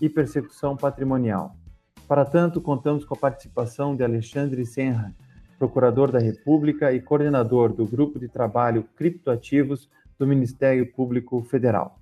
[0.00, 1.56] e persecução patrimonial.
[2.08, 5.14] Para tanto, contamos com a participação de Alexandre Senra,
[5.58, 9.88] procurador da República e coordenador do Grupo de Trabalho Criptoativos
[10.18, 11.98] do Ministério Público Federal.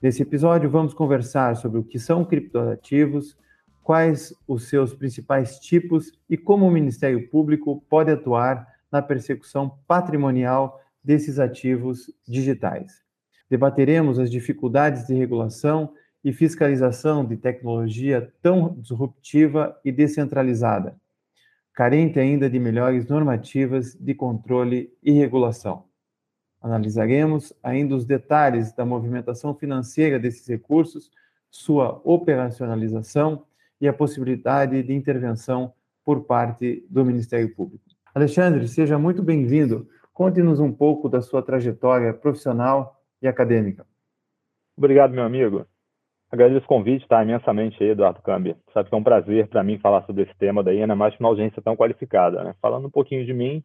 [0.00, 3.36] Nesse episódio, vamos conversar sobre o que são criptoativos,
[3.82, 10.80] quais os seus principais tipos e como o Ministério Público pode atuar na persecução patrimonial
[11.02, 13.04] desses ativos digitais.
[13.48, 15.92] Debateremos as dificuldades de regulação
[16.24, 20.96] e fiscalização de tecnologia tão disruptiva e descentralizada,
[21.72, 25.84] carente ainda de melhores normativas de controle e regulação.
[26.60, 31.10] Analisaremos ainda os detalhes da movimentação financeira desses recursos,
[31.50, 33.44] sua operacionalização
[33.80, 35.72] e a possibilidade de intervenção
[36.04, 37.84] por parte do Ministério Público.
[38.14, 39.88] Alexandre, seja muito bem-vindo.
[40.12, 43.86] Conte-nos um pouco da sua trajetória profissional e acadêmica.
[44.76, 45.66] Obrigado, meu amigo.
[46.30, 47.22] Agradeço o convite, tá?
[47.22, 48.56] Imensamente aí, Eduardo Cambi.
[48.74, 51.24] Sabe que é um prazer para mim falar sobre esse tema daí, ainda mais com
[51.24, 52.54] uma audiência tão qualificada, né?
[52.60, 53.62] Falando um pouquinho de mim,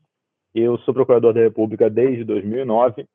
[0.54, 3.06] eu sou procurador da República desde 2009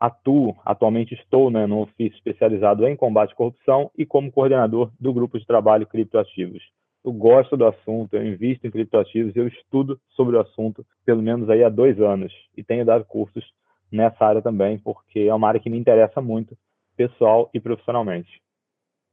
[0.00, 5.12] atuo, atualmente estou né, no ofício especializado em combate à corrupção e como coordenador do
[5.12, 6.62] grupo de trabalho criptoativos.
[7.04, 11.50] Eu gosto do assunto, eu invisto em criptoativos, eu estudo sobre o assunto pelo menos
[11.50, 13.44] aí há dois anos e tenho dado cursos
[13.92, 16.56] nessa área também, porque é uma área que me interessa muito,
[16.96, 18.40] pessoal e profissionalmente.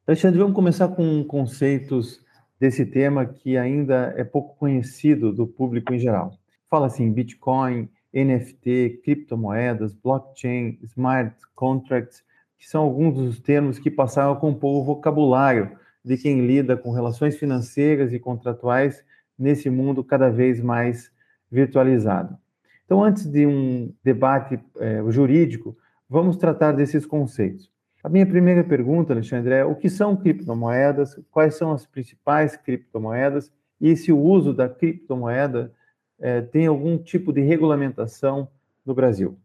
[0.08, 2.24] Alexandre, vamos começar com conceitos
[2.58, 6.32] desse tema que ainda é pouco conhecido do público em geral.
[6.70, 12.24] Fala assim, Bitcoin, NFT, criptomoedas, blockchain, smart contracts,
[12.58, 16.92] que são alguns dos termos que passaram a compor o vocabulário de quem lida com
[16.92, 19.04] relações financeiras e contratuais
[19.38, 21.12] nesse mundo cada vez mais
[21.52, 22.38] virtualizado.
[22.86, 25.78] Então, antes de um debate é, jurídico,
[26.10, 27.70] vamos tratar desses conceitos.
[28.08, 33.52] A minha primeira pergunta, Alexandre, é o que são criptomoedas, quais são as principais criptomoedas
[33.82, 35.74] e se o uso da criptomoeda
[36.18, 38.48] é, tem algum tipo de regulamentação
[38.86, 39.38] no Brasil?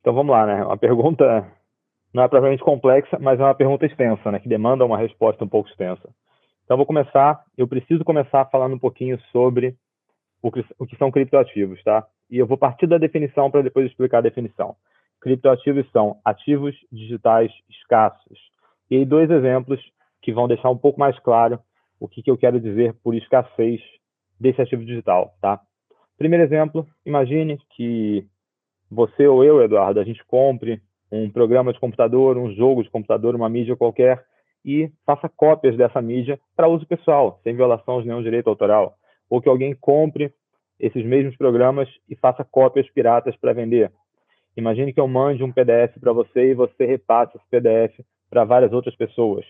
[0.00, 0.64] Então vamos lá, né?
[0.64, 1.44] Uma pergunta
[2.14, 4.38] não é propriamente complexa, mas é uma pergunta extensa, né?
[4.38, 6.10] Que demanda uma resposta um pouco extensa.
[6.64, 7.44] Então vou começar.
[7.58, 9.76] Eu preciso começar falando um pouquinho sobre
[10.40, 12.06] o que, o que são criptoativos, tá?
[12.30, 14.76] E eu vou partir da definição para depois explicar a definição.
[15.20, 18.38] Criptoativos são ativos digitais escassos.
[18.90, 19.80] E aí dois exemplos
[20.22, 21.60] que vão deixar um pouco mais claro
[21.98, 23.80] o que, que eu quero dizer por escassez
[24.38, 25.60] desse ativo digital, tá?
[26.16, 28.26] Primeiro exemplo, imagine que
[28.90, 30.82] você ou eu, Eduardo, a gente compre
[31.12, 34.24] um programa de computador, um jogo de computador, uma mídia qualquer
[34.64, 38.94] e faça cópias dessa mídia para uso pessoal, sem violação de nenhum direito autoral.
[39.28, 40.32] Ou que alguém compre
[40.78, 43.92] esses mesmos programas e faça cópias piratas para vender.
[44.56, 48.72] Imagine que eu mande um PDF para você e você repasse esse PDF para várias
[48.72, 49.44] outras pessoas.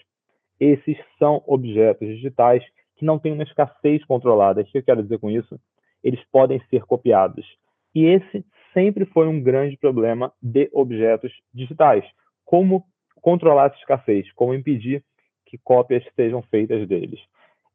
[0.58, 2.62] Esses são objetos digitais
[2.96, 4.60] que não têm uma escassez controlada.
[4.60, 5.58] O que eu quero dizer com isso?
[6.02, 7.46] eles podem ser copiados.
[7.94, 12.04] E esse sempre foi um grande problema de objetos digitais.
[12.44, 12.84] Como
[13.20, 14.30] controlar essa escassez?
[14.32, 15.04] Como impedir
[15.46, 17.20] que cópias sejam feitas deles?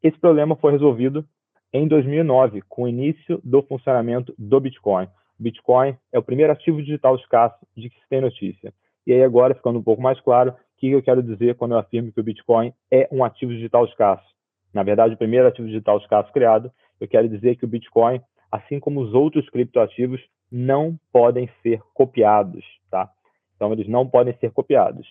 [0.02, 1.24] Esse problema foi resolvido
[1.72, 5.08] em 2009, com o início do funcionamento do Bitcoin.
[5.38, 8.72] Bitcoin é o primeiro ativo digital escasso de que se tem notícia.
[9.06, 11.78] E aí agora, ficando um pouco mais claro, o que eu quero dizer quando eu
[11.78, 14.26] afirmo que o Bitcoin é um ativo digital escasso?
[14.74, 16.70] Na verdade, o primeiro ativo digital escasso criado
[17.00, 18.20] eu quero dizer que o Bitcoin,
[18.50, 20.20] assim como os outros criptoativos,
[20.50, 23.10] não podem ser copiados, tá?
[23.54, 25.06] Então, eles não podem ser copiados.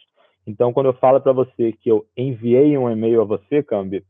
[0.48, 4.04] Então, quando eu falo para você que eu enviei um e-mail a você, Cambi,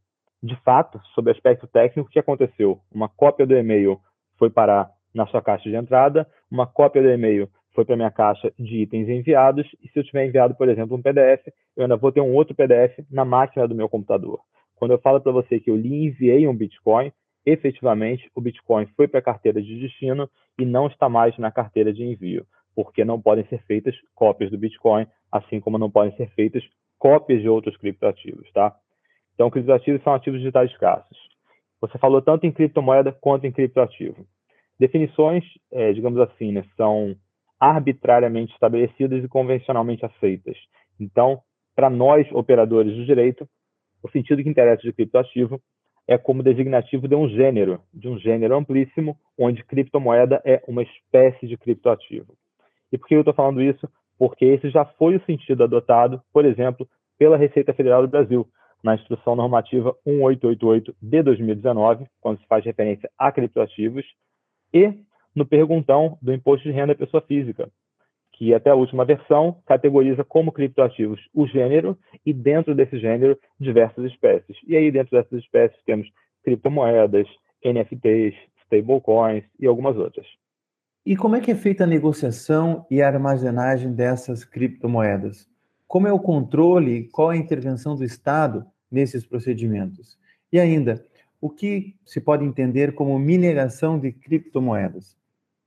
[0.44, 2.80] de fato, sob aspecto técnico, o que aconteceu?
[2.94, 4.00] Uma cópia do e-mail
[4.38, 8.53] foi parar na sua caixa de entrada, uma cópia do e-mail foi para minha caixa
[8.57, 12.12] de itens enviados, e se eu tiver enviado, por exemplo, um PDF, eu ainda vou
[12.12, 14.39] ter um outro PDF na máquina do meu computador.
[14.75, 17.12] Quando eu falo para você que eu lhe enviei um Bitcoin,
[17.45, 21.94] efetivamente o Bitcoin foi para a carteira de destino e não está mais na carteira
[21.94, 26.29] de envio, porque não podem ser feitas cópias do Bitcoin, assim como não podem ser
[26.31, 26.63] feitas
[26.97, 28.73] cópias de outros criptoativos, tá?
[29.33, 31.17] Então, criptoativos são ativos digitais escassos.
[31.81, 34.25] Você falou tanto em criptomoeda quanto em criptoativo.
[34.80, 37.16] Definições, é, digamos assim, né, são
[37.60, 40.57] arbitrariamente estabelecidas e convencionalmente aceitas.
[41.00, 41.42] Então,
[41.75, 43.48] para nós, operadores do direito,
[44.06, 45.60] O sentido que interessa de criptoativo
[46.07, 51.48] é como designativo de um gênero, de um gênero amplíssimo, onde criptomoeda é uma espécie
[51.48, 52.36] de criptoativo.
[52.92, 53.89] E por que eu estou falando isso?
[54.16, 56.88] Porque esse já foi o sentido adotado, por exemplo,
[57.18, 58.48] pela Receita Federal do Brasil,
[58.83, 64.06] na Instrução Normativa 1888 de 2019, quando se faz referência a criptoativos,
[64.73, 64.94] e
[65.35, 67.69] no perguntão do Imposto de Renda à Pessoa Física,
[68.31, 74.06] que até a última versão categoriza como criptoativos o gênero e dentro desse gênero diversas
[74.06, 74.57] espécies.
[74.67, 76.07] E aí dentro dessas espécies temos
[76.44, 77.27] criptomoedas,
[77.63, 80.27] NFTs, stablecoins e algumas outras.
[81.06, 85.47] E como é que é feita a negociação e a armazenagem dessas criptomoedas?
[85.88, 90.17] Como é o controle, qual é a intervenção do Estado nesses procedimentos?
[90.51, 91.06] E ainda,
[91.45, 95.15] o que se pode entender como mineração de criptomoedas?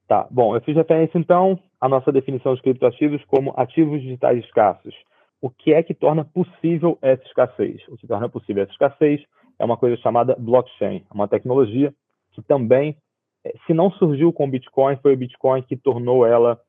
[0.08, 4.92] Tá, bom, eu fiz referência então à nossa definição de criptoativos como ativos digitais escassos.
[5.40, 7.80] O que é que torna possível essa escassez?
[7.86, 9.22] O que torna possível essa escassez
[9.56, 11.94] é uma coisa chamada blockchain, uma tecnologia
[12.32, 12.96] que também,
[13.44, 16.60] eh, se não surgiu com o Bitcoin, foi o Bitcoin que tornou ela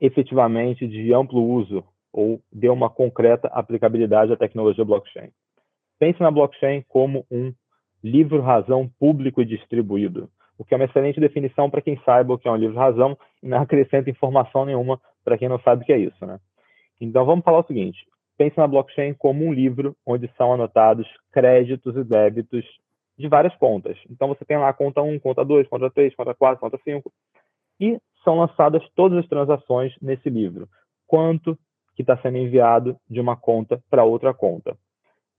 [0.00, 5.28] efetivamente de amplo uso ou deu uma concreta aplicabilidade à tecnologia blockchain.
[5.98, 7.52] Pense na blockchain como um
[8.06, 12.48] livro-razão público e distribuído o que é uma excelente definição para quem saiba o que
[12.48, 15.98] é um livro-razão e não acrescenta informação nenhuma para quem não sabe o que é
[15.98, 16.24] isso.
[16.24, 16.38] Né?
[17.00, 18.06] Então, vamos falar o seguinte:
[18.38, 22.64] pense na blockchain como um livro onde são anotados créditos e débitos
[23.18, 23.98] de várias contas.
[24.10, 27.12] Então, você tem lá conta 1, conta 2, conta 3, conta 4, conta 5,
[27.80, 30.68] e são lançadas todas as transações nesse livro.
[31.06, 31.58] Quanto
[31.94, 34.76] que está sendo enviado de uma conta para outra conta.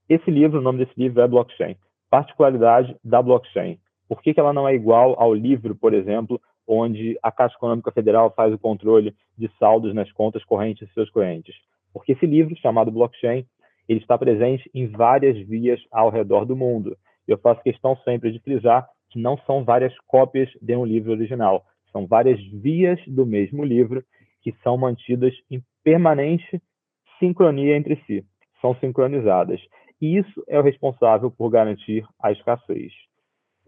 [0.09, 1.75] Esse livro, o nome desse livro é blockchain.
[2.09, 3.79] Particularidade da blockchain.
[4.07, 7.91] Por que, que ela não é igual ao livro, por exemplo, onde a Caixa Econômica
[7.91, 11.55] Federal faz o controle de saldos nas contas correntes de seus clientes?
[11.93, 13.45] Porque esse livro, chamado blockchain,
[13.87, 16.97] ele está presente em várias vias ao redor do mundo.
[17.27, 21.63] Eu faço questão sempre de frisar que não são várias cópias de um livro original,
[21.91, 24.03] são várias vias do mesmo livro
[24.41, 26.61] que são mantidas em permanente
[27.19, 28.23] sincronia entre si,
[28.61, 29.59] são sincronizadas.
[30.01, 32.93] Isso é o responsável por garantir a escassez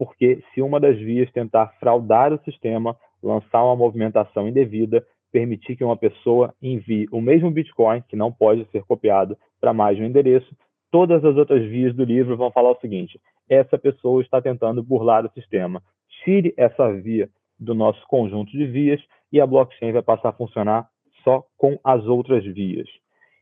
[0.00, 5.84] porque se uma das vias tentar fraudar o sistema, lançar uma movimentação indevida, permitir que
[5.84, 10.56] uma pessoa envie o mesmo Bitcoin, que não pode ser copiado, para mais um endereço,
[10.90, 15.26] todas as outras vias do livro vão falar o seguinte: essa pessoa está tentando burlar
[15.26, 15.82] o sistema.
[16.24, 17.28] Tire essa via
[17.58, 20.88] do nosso conjunto de vias e a blockchain vai passar a funcionar
[21.22, 22.88] só com as outras vias.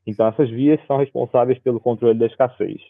[0.07, 2.81] Então, essas vias são responsáveis pelo controle da escassez.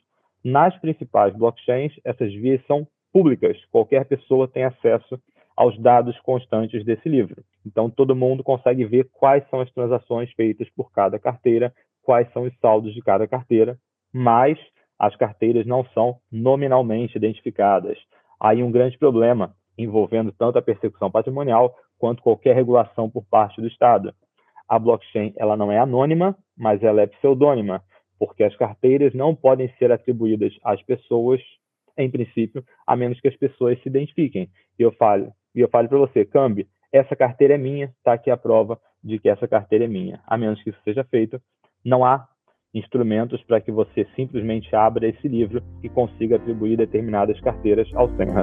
[0.45, 5.21] Nas principais blockchains, essas vias são públicas, qualquer pessoa tem acesso
[5.57, 7.43] aos dados constantes desse livro.
[7.67, 12.45] Então, todo mundo consegue ver quais são as transações feitas por cada carteira, quais são
[12.45, 13.77] os saldos de cada carteira,
[14.13, 14.57] mas
[14.99, 17.99] as carteiras não são nominalmente identificadas.
[18.41, 23.67] Aí um grande problema envolvendo tanto a persecução patrimonial quanto qualquer regulação por parte do
[23.69, 24.13] Estado.
[24.69, 27.83] A blockchain ela não é anônima, mas ela é pseudônima,
[28.19, 31.41] porque as carteiras não podem ser atribuídas às pessoas
[31.97, 34.49] em princípio, a menos que as pessoas se identifiquem.
[34.79, 38.31] E eu falo, e eu falo para você, Cambi, essa carteira é minha, está aqui
[38.31, 40.21] a prova de que essa carteira é minha.
[40.27, 41.41] A menos que isso seja feito,
[41.85, 42.27] não há
[42.73, 48.43] instrumentos para que você simplesmente abra esse livro e consiga atribuir determinadas carteiras ao Senra.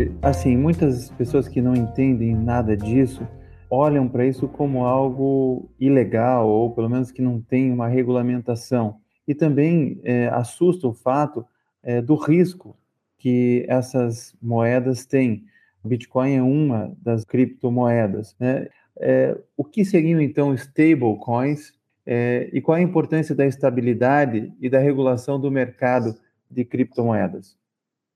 [0.00, 3.26] Alexandre, assim, muitas pessoas que não entendem nada disso
[3.68, 8.96] olham para isso como algo ilegal ou pelo menos que não tem uma regulamentação.
[9.28, 11.44] E também é, assusta o fato
[11.82, 12.76] é, do risco
[13.18, 15.44] que essas moedas têm.
[15.84, 18.34] Bitcoin é uma das criptomoedas.
[18.40, 18.68] Né?
[18.98, 21.72] É, o que seriam então stablecoins
[22.04, 26.16] é, e qual a importância da estabilidade e da regulação do mercado
[26.50, 27.59] de criptomoedas?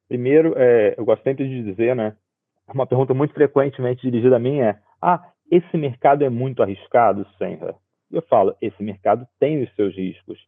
[0.08, 2.16] Primeiro, é, eu gosto sempre de dizer, né?
[2.72, 7.74] Uma pergunta muito frequentemente dirigida a mim é: ah, esse mercado é muito arriscado, Senra?
[8.10, 10.38] Eu falo: esse mercado tem os seus riscos.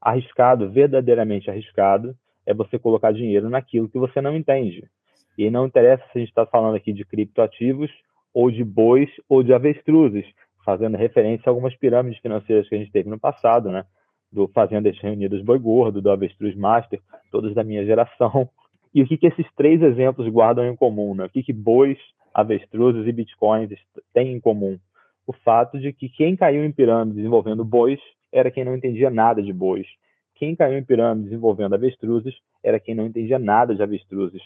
[0.00, 2.14] Arriscado, verdadeiramente arriscado,
[2.46, 4.88] é você colocar dinheiro naquilo que você não entende.
[5.36, 7.90] E não interessa se a gente está falando aqui de criptoativos,
[8.32, 10.26] ou de bois, ou de avestruzes,
[10.64, 13.84] fazendo referência a algumas pirâmides financeiras que a gente teve no passado, né?
[14.32, 18.48] Do Fazendas Reunidas Boi Gordo, do Avestruz Master, todos da minha geração,
[18.96, 21.14] E o que, que esses três exemplos guardam em comum?
[21.14, 21.26] Né?
[21.26, 21.98] O que, que bois,
[22.32, 23.68] avestruzes e bitcoins
[24.14, 24.78] têm em comum?
[25.26, 28.00] O fato de que quem caiu em pirâmides envolvendo bois
[28.32, 29.86] era quem não entendia nada de bois.
[30.34, 32.34] Quem caiu em pirâmides envolvendo avestruzes
[32.64, 34.40] era quem não entendia nada de avestruzes.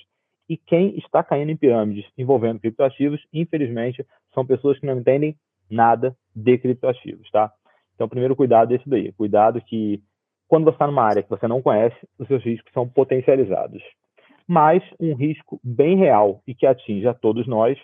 [0.49, 4.05] E quem está caindo em pirâmides envolvendo criptoativos, infelizmente,
[4.35, 5.37] são pessoas que não entendem
[5.71, 7.53] nada de criptoativos, tá?
[7.95, 9.13] Então, primeiro cuidado é esse daí.
[9.13, 10.03] Cuidado que
[10.49, 13.81] quando você está numa área que você não conhece, os seus riscos são potencializados.
[14.53, 17.79] Mas um risco bem real e que atinge a todos nós,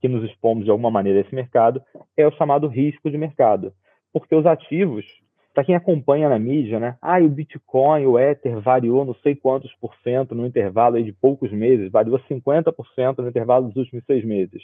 [0.00, 1.82] que nos expomos de alguma maneira a esse mercado,
[2.16, 3.72] é o chamado risco de mercado.
[4.12, 5.04] Porque os ativos,
[5.52, 6.96] para quem acompanha na mídia, né?
[7.02, 11.50] Ah, o Bitcoin, o Ether variou não sei quantos por cento no intervalo de poucos
[11.50, 14.62] meses, variou 50% no intervalo dos últimos seis meses.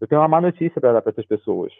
[0.00, 1.70] Eu tenho uma má notícia para dar para essas pessoas.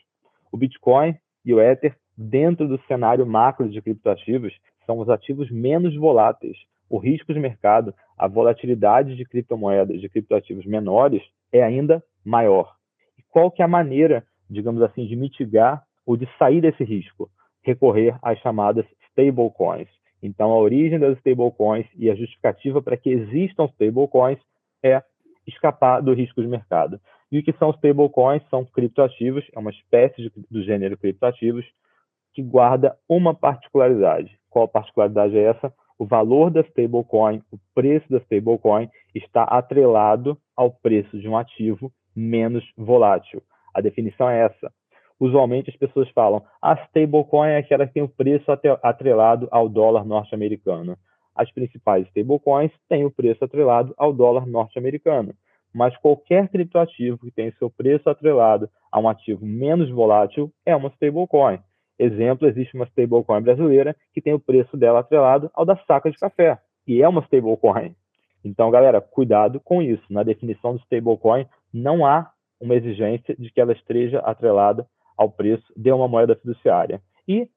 [0.52, 4.52] O Bitcoin e o Ether, dentro do cenário macro de criptoativos,
[4.84, 6.58] são os ativos menos voláteis.
[6.88, 12.74] O risco de mercado, a volatilidade de criptomoedas, de criptoativos menores, é ainda maior.
[13.18, 17.30] E qual que é a maneira, digamos assim, de mitigar ou de sair desse risco?
[17.68, 19.88] recorrer às chamadas stablecoins.
[20.22, 24.38] Então, a origem das stablecoins e a justificativa para que existam stablecoins
[24.82, 25.02] é
[25.46, 27.00] escapar do risco de mercado.
[27.30, 28.42] E o que são stablecoins?
[28.48, 31.64] São criptoativos, é uma espécie de, do gênero criptoativos
[32.32, 34.38] que guarda uma particularidade.
[34.48, 35.72] Qual particularidade é essa?
[35.98, 41.92] O valor da stablecoin, o preço da stablecoin está atrelado ao preço de um ativo
[42.14, 43.42] menos volátil.
[43.74, 44.72] A definição é essa
[45.20, 48.50] usualmente as pessoas falam a stablecoin é aquela que tem o preço
[48.82, 50.96] atrelado ao dólar norte-americano.
[51.34, 55.34] As principais stablecoins têm o preço atrelado ao dólar norte-americano,
[55.72, 60.88] mas qualquer criptoativo que tenha seu preço atrelado a um ativo menos volátil é uma
[60.88, 61.58] stablecoin.
[61.98, 66.16] Exemplo, existe uma stablecoin brasileira que tem o preço dela atrelado ao da saca de
[66.16, 67.94] café, e é uma stablecoin.
[68.44, 70.04] Então, galera, cuidado com isso.
[70.08, 74.86] Na definição de stablecoin, não há uma exigência de que ela esteja atrelada
[75.16, 77.02] ao preço de uma moeda fiduciária.
[77.26, 77.48] E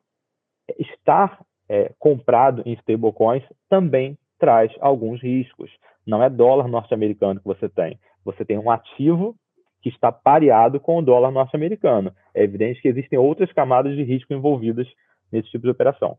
[0.79, 5.71] estar é, comprado em stablecoins também traz alguns riscos.
[6.05, 7.99] Não é dólar norte-americano que você tem.
[8.25, 9.35] Você tem um ativo
[9.81, 12.13] que está pareado com o dólar norte-americano.
[12.33, 14.87] É evidente que existem outras camadas de risco envolvidas
[15.31, 16.17] nesse tipo de operação.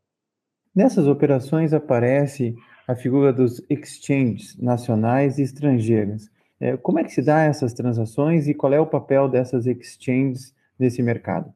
[0.75, 2.57] Nessas operações aparece
[2.89, 6.31] a figura dos exchanges nacionais e estrangeiras.
[6.61, 10.55] É, como é que se dá essas transações e qual é o papel dessas exchanges
[10.79, 11.53] nesse mercado?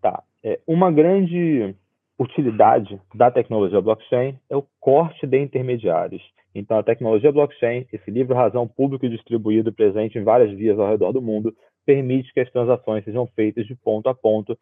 [0.00, 0.22] Tá.
[0.42, 1.74] É, uma grande
[2.18, 6.22] utilidade da tecnologia blockchain é o corte de intermediários.
[6.54, 10.88] Então, a tecnologia blockchain, esse livro razão público e distribuído presente em várias vias ao
[10.88, 11.54] redor do mundo,
[11.86, 14.58] permite que as transações sejam feitas de ponto a ponto,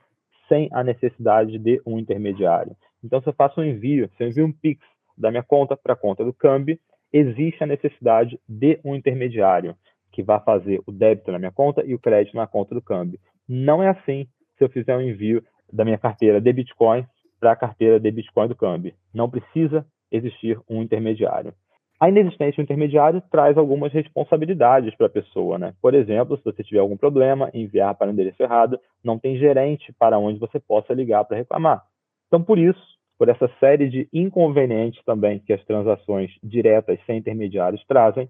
[0.48, 2.76] sem a necessidade de um intermediário.
[3.02, 4.80] Então, se eu faço um envio, se eu envio um Pix
[5.16, 6.78] da minha conta para a conta do Cambi,
[7.12, 9.74] existe a necessidade de um intermediário
[10.12, 13.18] que vai fazer o débito na minha conta e o crédito na conta do câmbio.
[13.48, 14.26] Não é assim
[14.56, 15.42] se eu fizer um envio
[15.72, 17.06] da minha carteira de Bitcoin
[17.38, 18.94] para a carteira de Bitcoin do câmbio.
[19.14, 21.54] Não precisa existir um intermediário.
[22.00, 25.58] A inexistência um intermediário traz algumas responsabilidades para a pessoa.
[25.58, 25.74] Né?
[25.82, 29.92] Por exemplo, se você tiver algum problema, enviar para o endereço errado, não tem gerente
[29.98, 31.82] para onde você possa ligar para reclamar.
[32.28, 32.80] Então, por isso,
[33.18, 38.28] por essa série de inconvenientes também que as transações diretas sem intermediários trazem,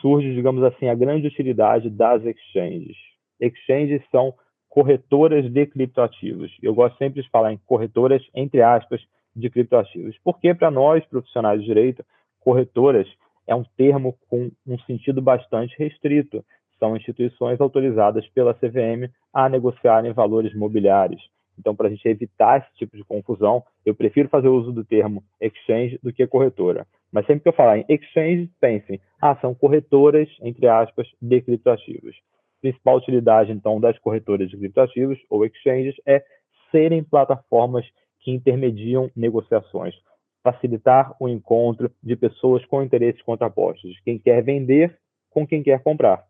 [0.00, 2.96] surge, digamos assim, a grande utilidade das exchanges.
[3.40, 4.32] Exchanges são
[4.68, 6.56] corretoras de criptoativos.
[6.62, 9.00] Eu gosto sempre de falar em corretoras, entre aspas,
[9.34, 10.16] de criptoativos.
[10.22, 12.04] Porque, para nós, profissionais de direito,
[12.40, 13.08] corretoras
[13.46, 16.44] é um termo com um sentido bastante restrito.
[16.78, 21.22] São instituições autorizadas pela CVM a negociarem valores mobiliários.
[21.58, 25.24] Então, para a gente evitar esse tipo de confusão, eu prefiro fazer uso do termo
[25.40, 26.86] exchange do que corretora.
[27.10, 32.14] Mas sempre que eu falar em exchange, pensem, ah, são corretoras, entre aspas, de criptoativos.
[32.14, 36.22] A principal utilidade, então, das corretoras de criptoativos, ou exchanges, é
[36.70, 37.84] serem plataformas
[38.20, 39.94] que intermediam negociações,
[40.42, 44.98] facilitar o encontro de pessoas com interesses contrapostos, quem quer vender
[45.30, 46.24] com quem quer comprar.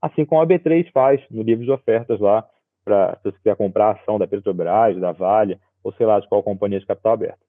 [0.00, 2.46] Assim como a B3 faz no livro de ofertas lá,
[2.84, 6.28] para se você quiser comprar a ação da Petrobras, da Vale, ou sei lá, de
[6.28, 7.40] qual companhia de capital aberto.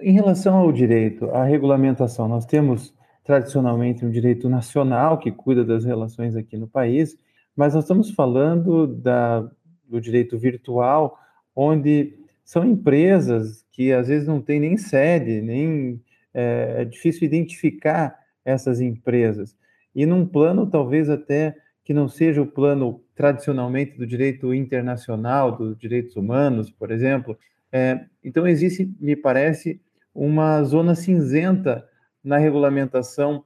[0.00, 5.84] Em relação ao direito, à regulamentação, nós temos tradicionalmente um direito nacional que cuida das
[5.84, 7.16] relações aqui no país,
[7.56, 9.40] mas nós estamos falando da,
[9.84, 11.18] do direito virtual,
[11.54, 12.19] onde
[12.50, 16.02] são empresas que às vezes não têm nem sede, nem
[16.34, 19.56] é, é difícil identificar essas empresas.
[19.94, 25.78] E num plano talvez até que não seja o plano tradicionalmente do direito internacional, dos
[25.78, 27.38] direitos humanos, por exemplo.
[27.70, 29.80] É, então, existe, me parece,
[30.12, 31.88] uma zona cinzenta
[32.22, 33.44] na regulamentação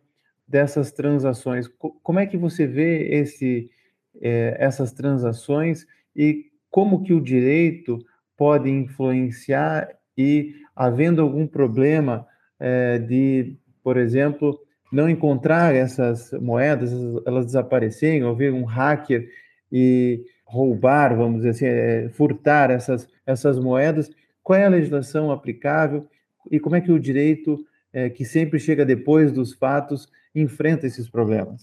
[0.49, 1.69] dessas transações.
[1.69, 3.71] Como é que você vê esse,
[4.19, 7.99] é, essas transações e como que o direito
[8.37, 12.27] pode influenciar e, havendo algum problema
[12.59, 14.59] é, de, por exemplo,
[14.93, 16.93] não encontrar essas moedas,
[17.27, 19.29] elas desaparecerem, ou um hacker
[19.71, 24.11] e roubar, vamos dizer assim, é, furtar essas, essas moedas,
[24.43, 26.07] qual é a legislação aplicável
[26.51, 27.59] e como é que o direito,
[27.93, 31.63] é, que sempre chega depois dos fatos, enfrenta esses problemas?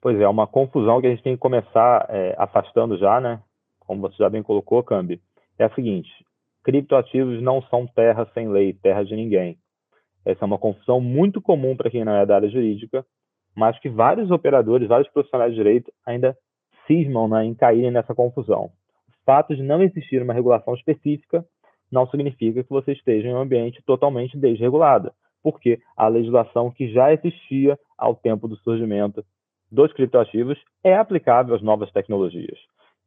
[0.00, 3.40] Pois é, uma confusão que a gente tem que começar é, afastando já, né?
[3.80, 5.20] Como você já bem colocou, Cambi,
[5.58, 6.10] é a seguinte:
[6.64, 9.58] criptoativos não são terra sem lei, terra de ninguém.
[10.24, 13.04] Essa é uma confusão muito comum para quem não é da área jurídica,
[13.56, 16.36] mas que vários operadores, vários profissionais de direito ainda
[16.86, 18.70] cismam né, em caírem nessa confusão.
[19.08, 21.44] O fato de não existir uma regulação específica
[21.90, 25.12] não significa que você esteja em um ambiente totalmente desregulado,
[25.42, 29.24] porque a legislação que já existia ao tempo do surgimento
[29.70, 32.58] dos criptoativos é aplicável às novas tecnologias.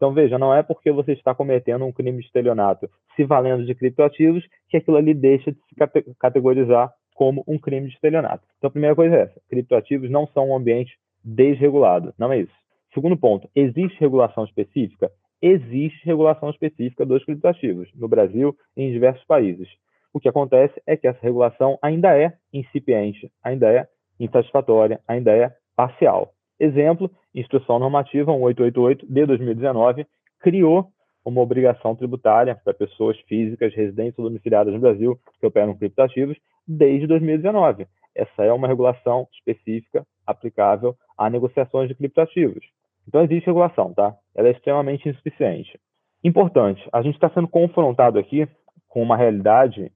[0.01, 3.75] Então, veja, não é porque você está cometendo um crime de estelionato se valendo de
[3.75, 8.43] criptoativos que aquilo ali deixa de se categorizar como um crime de estelionato.
[8.57, 12.15] Então, a primeira coisa é essa: criptoativos não são um ambiente desregulado.
[12.17, 12.53] Não é isso.
[12.95, 15.11] Segundo ponto, existe regulação específica?
[15.39, 19.69] Existe regulação específica dos criptoativos, no Brasil e em diversos países.
[20.11, 23.87] O que acontece é que essa regulação ainda é incipiente, ainda é
[24.19, 26.33] insatisfatória, ainda é parcial.
[26.63, 30.05] Exemplo, Instrução Normativa 1888 de 2019
[30.39, 30.91] criou
[31.25, 36.37] uma obrigação tributária para pessoas físicas residentes ou domiciliadas no Brasil que operam criptativos
[36.67, 37.87] desde 2019.
[38.13, 42.63] Essa é uma regulação específica aplicável a negociações de criptativos.
[43.07, 44.15] Então existe regulação, tá?
[44.35, 45.79] Ela é extremamente insuficiente.
[46.23, 48.47] Importante, a gente está sendo confrontado aqui
[48.87, 49.91] com uma realidade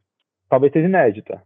[0.50, 1.44] talvez seja inédita,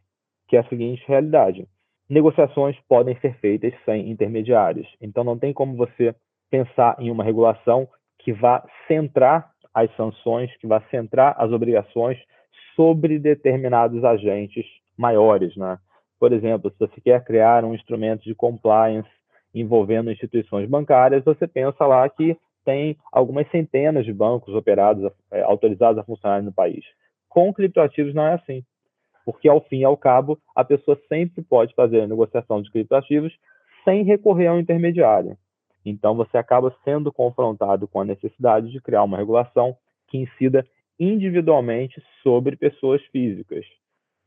[0.47, 1.67] que é a seguinte realidade:
[2.09, 4.87] negociações podem ser feitas sem intermediários.
[4.99, 6.15] Então não tem como você
[6.49, 7.87] pensar em uma regulação
[8.17, 12.17] que vá centrar as sanções, que vá centrar as obrigações
[12.75, 14.65] sobre determinados agentes
[14.97, 15.77] maiores, né?
[16.19, 19.09] Por exemplo, se você quer criar um instrumento de compliance
[19.53, 25.99] envolvendo instituições bancárias, você pensa lá que tem algumas centenas de bancos operados, é, autorizados
[25.99, 26.83] a funcionar no país.
[27.29, 28.63] Com criptoativos não é assim,
[29.29, 33.31] porque ao fim e ao cabo a pessoa sempre pode fazer a negociação de criptoativos
[33.85, 35.37] sem recorrer ao intermediário.
[35.85, 40.65] Então você acaba sendo confrontado com a necessidade de criar uma regulação que incida
[40.99, 43.63] individualmente sobre pessoas físicas.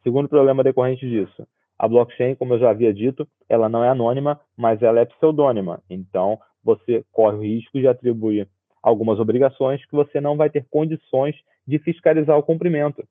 [0.04, 4.40] Segundo problema decorrente disso, a blockchain, como eu já havia dito, ela não é anônima,
[4.56, 5.82] mas ela é pseudônima.
[5.90, 8.46] Então, você corre o risco de atribuir
[8.80, 11.34] algumas obrigações que você não vai ter condições
[11.66, 13.04] de fiscalizar o cumprimento.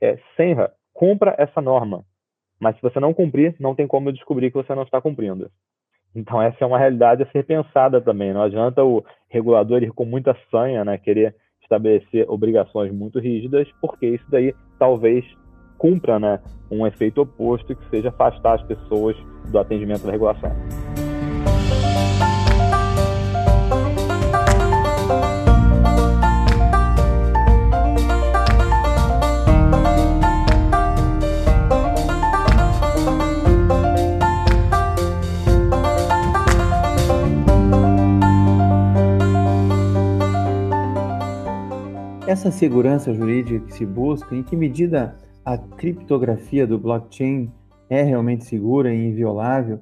[0.00, 2.04] É, Senra, cumpra essa norma.
[2.58, 5.50] Mas se você não cumprir, não tem como descobrir que você não está cumprindo.
[6.14, 8.32] Então, essa é uma realidade a ser pensada também.
[8.32, 14.06] Não adianta o regulador ir com muita sanha, né, querer estabelecer obrigações muito rígidas, porque
[14.06, 15.24] isso daí talvez
[15.76, 19.16] cumpra né, um efeito oposto que seja afastar as pessoas
[19.50, 20.50] do atendimento da regulação.
[42.34, 47.48] Essa segurança jurídica que se busca, em que medida a criptografia do blockchain
[47.88, 49.80] é realmente segura e inviolável?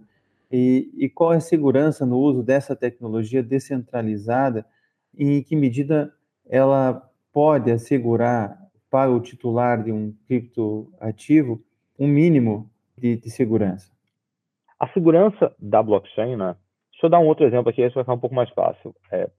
[0.50, 4.66] E, e qual é a segurança no uso dessa tecnologia descentralizada?
[5.16, 6.12] E em que medida
[6.46, 8.58] ela pode assegurar
[8.90, 11.58] para o titular de um criptoativo
[11.98, 13.90] um mínimo de, de segurança?
[14.78, 16.54] A segurança da blockchain, né?
[16.90, 18.94] Deixa eu dar um outro exemplo aqui, isso vai ficar um pouco mais fácil.
[19.10, 19.30] É,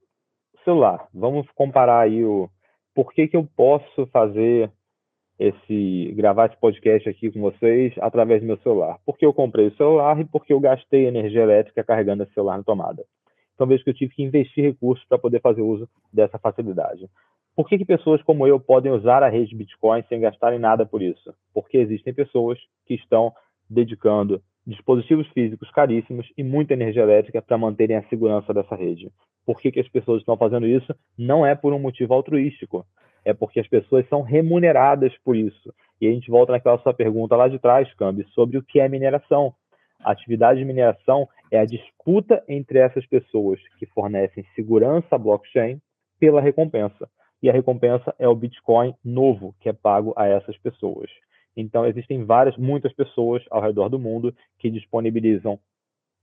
[0.63, 1.07] celular.
[1.13, 2.49] Vamos comparar aí o
[2.93, 4.71] por que, que eu posso fazer
[5.39, 8.99] esse gravar esse podcast aqui com vocês através do meu celular?
[9.05, 12.63] Porque eu comprei o celular e porque eu gastei energia elétrica carregando esse celular na
[12.63, 13.03] tomada.
[13.55, 17.09] Então vejo que eu tive que investir recursos para poder fazer uso dessa facilidade.
[17.55, 21.01] Por que, que pessoas como eu podem usar a rede Bitcoin sem gastarem nada por
[21.01, 21.33] isso?
[21.53, 23.31] Porque existem pessoas que estão
[23.69, 29.11] dedicando dispositivos físicos caríssimos e muita energia elétrica para manterem a segurança dessa rede.
[29.45, 30.95] Por que, que as pessoas estão fazendo isso?
[31.17, 32.85] Não é por um motivo altruístico,
[33.25, 35.73] é porque as pessoas são remuneradas por isso.
[35.99, 38.87] E a gente volta naquela sua pergunta lá de trás, Cambi, sobre o que é
[38.87, 39.53] mineração.
[40.03, 45.79] A atividade de mineração é a disputa entre essas pessoas que fornecem segurança à blockchain
[46.19, 47.09] pela recompensa.
[47.41, 51.09] E a recompensa é o Bitcoin novo que é pago a essas pessoas.
[51.55, 55.59] Então, existem várias, muitas pessoas ao redor do mundo que disponibilizam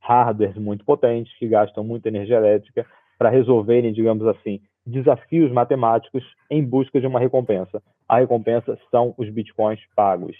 [0.01, 2.87] hardwares muito potentes, que gastam muita energia elétrica,
[3.19, 7.83] para resolverem, digamos assim, desafios matemáticos em busca de uma recompensa.
[8.09, 10.37] A recompensa são os bitcoins pagos.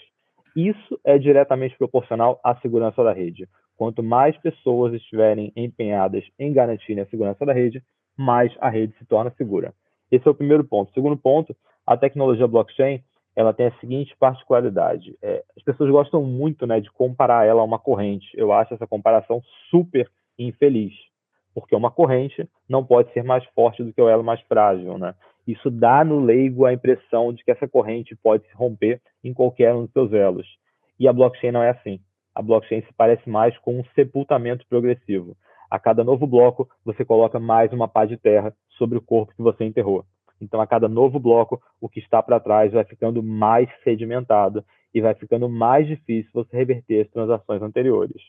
[0.55, 3.47] Isso é diretamente proporcional à segurança da rede.
[3.77, 7.81] Quanto mais pessoas estiverem empenhadas em garantir a segurança da rede,
[8.17, 9.73] mais a rede se torna segura.
[10.11, 10.91] Esse é o primeiro ponto.
[10.93, 13.01] Segundo ponto, a tecnologia blockchain
[13.35, 17.65] ela tem a seguinte particularidade: é, as pessoas gostam muito, né, de comparar ela a
[17.65, 18.27] uma corrente.
[18.33, 20.93] Eu acho essa comparação super infeliz,
[21.53, 25.15] porque uma corrente não pode ser mais forte do que o elo mais frágil, né?
[25.47, 29.73] Isso dá no leigo a impressão de que essa corrente pode se romper em qualquer
[29.73, 30.47] um dos seus elos.
[30.99, 31.99] E a blockchain não é assim.
[32.33, 35.35] A blockchain se parece mais com um sepultamento progressivo.
[35.69, 39.41] A cada novo bloco, você coloca mais uma pá de terra sobre o corpo que
[39.41, 40.05] você enterrou.
[40.41, 44.99] Então, a cada novo bloco, o que está para trás vai ficando mais sedimentado e
[44.99, 48.21] vai ficando mais difícil você reverter as transações anteriores.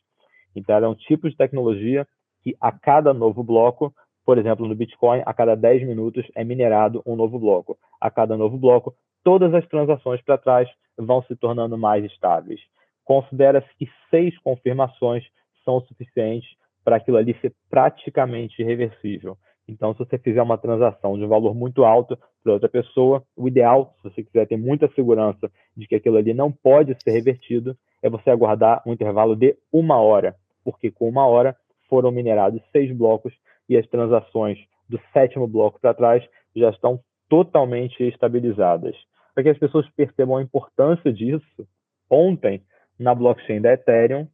[0.54, 2.06] Então, é um tipo de tecnologia
[2.42, 3.92] que a cada novo bloco,
[4.24, 7.78] por exemplo, no Bitcoin, a cada 10 minutos é minerado um novo bloco.
[8.00, 8.94] A cada novo bloco,
[9.24, 12.60] todas as transações para trás vão se tornando mais estáveis.
[13.04, 15.24] Considera-se que seis confirmações
[15.64, 16.48] são suficientes
[16.84, 19.36] para aquilo ali ser praticamente irreversível.
[19.68, 23.46] Então, se você fizer uma transação de um valor muito alto para outra pessoa, o
[23.46, 27.76] ideal, se você quiser ter muita segurança de que aquilo ali não pode ser revertido,
[28.02, 31.56] é você aguardar um intervalo de uma hora, porque com uma hora
[31.88, 33.32] foram minerados seis blocos
[33.68, 38.96] e as transações do sétimo bloco para trás já estão totalmente estabilizadas.
[39.34, 41.66] Para que as pessoas percebam a importância disso,
[42.10, 42.62] ontem,
[42.98, 44.26] na blockchain da Ethereum,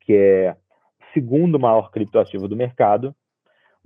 [0.00, 0.56] que é
[1.00, 3.14] o segundo maior criptoativo do mercado,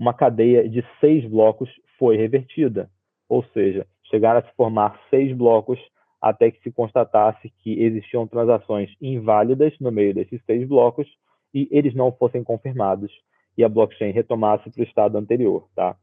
[0.00, 2.88] uma cadeia de seis blocos foi revertida,
[3.28, 5.78] ou seja, chegaram a se formar seis blocos
[6.22, 11.06] até que se constatasse que existiam transações inválidas no meio desses seis blocos
[11.52, 13.12] e eles não fossem confirmados
[13.58, 15.94] e a blockchain retomasse para o estado anterior, tá?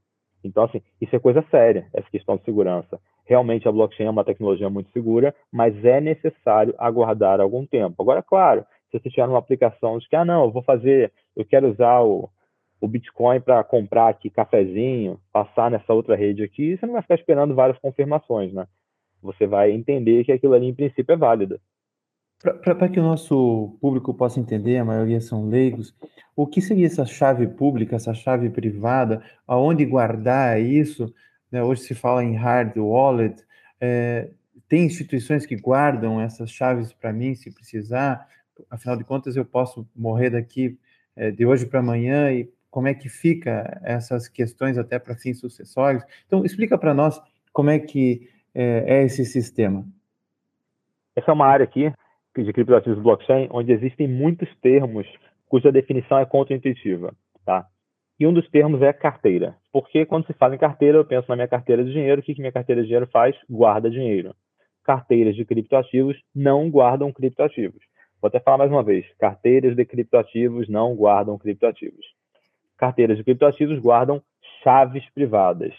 [0.43, 2.99] Então, assim, isso é coisa séria, essa questão de segurança.
[3.25, 7.99] Realmente a blockchain é uma tecnologia muito segura, mas é necessário aguardar algum tempo.
[7.99, 11.43] Agora, claro, se você tiver uma aplicação de que, ah, não, eu vou fazer, eu
[11.43, 12.29] quero usar o,
[12.79, 17.15] o Bitcoin para comprar aqui cafezinho, passar nessa outra rede aqui, você não vai ficar
[17.15, 18.67] esperando várias confirmações, né?
[19.21, 21.59] Você vai entender que aquilo ali, em princípio, é válido.
[22.63, 25.95] Para que o nosso público possa entender, a maioria são leigos,
[26.35, 31.11] o que seria essa chave pública, essa chave privada, aonde guardar isso?
[31.51, 31.63] Né?
[31.63, 33.43] Hoje se fala em hard wallet,
[33.81, 34.29] é,
[34.69, 38.27] tem instituições que guardam essas chaves para mim, se precisar,
[38.69, 40.77] afinal de contas eu posso morrer daqui
[41.15, 45.39] é, de hoje para amanhã e como é que fica essas questões até para fins
[45.39, 46.03] sucessórios.
[46.25, 47.19] Então, explica para nós
[47.51, 49.85] como é que é, é, esse sistema.
[51.15, 51.91] Essa é uma área aqui
[52.35, 55.07] de criptoativos blockchain onde existem muitos termos
[55.47, 57.65] cuja definição é contraintuitiva, tá?
[58.19, 59.55] E um dos termos é carteira.
[59.71, 62.21] Porque quando se fala em carteira, eu penso na minha carteira de dinheiro.
[62.21, 63.35] O que, que minha carteira de dinheiro faz?
[63.49, 64.35] Guarda dinheiro.
[64.83, 67.81] Carteiras de criptoativos não guardam criptoativos.
[68.21, 72.05] Vou até falar mais uma vez: carteiras de criptoativos não guardam criptoativos
[72.77, 74.21] carteiras de criptoativos guardam
[74.63, 75.73] chaves privadas.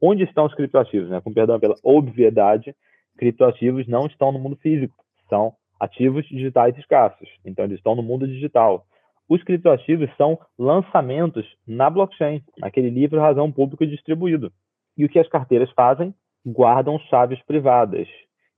[0.00, 1.08] Onde estão os criptoativos?
[1.08, 1.20] Né?
[1.20, 2.74] Com perdão pela obviedade,
[3.16, 4.94] criptoativos não estão no mundo físico,
[5.28, 7.28] são ativos digitais escassos.
[7.44, 8.86] Então, eles estão no mundo digital.
[9.28, 14.52] Os criptoativos são lançamentos na blockchain, naquele livro Razão Público Distribuído.
[14.96, 16.14] E o que as carteiras fazem?
[16.46, 18.06] Guardam chaves privadas,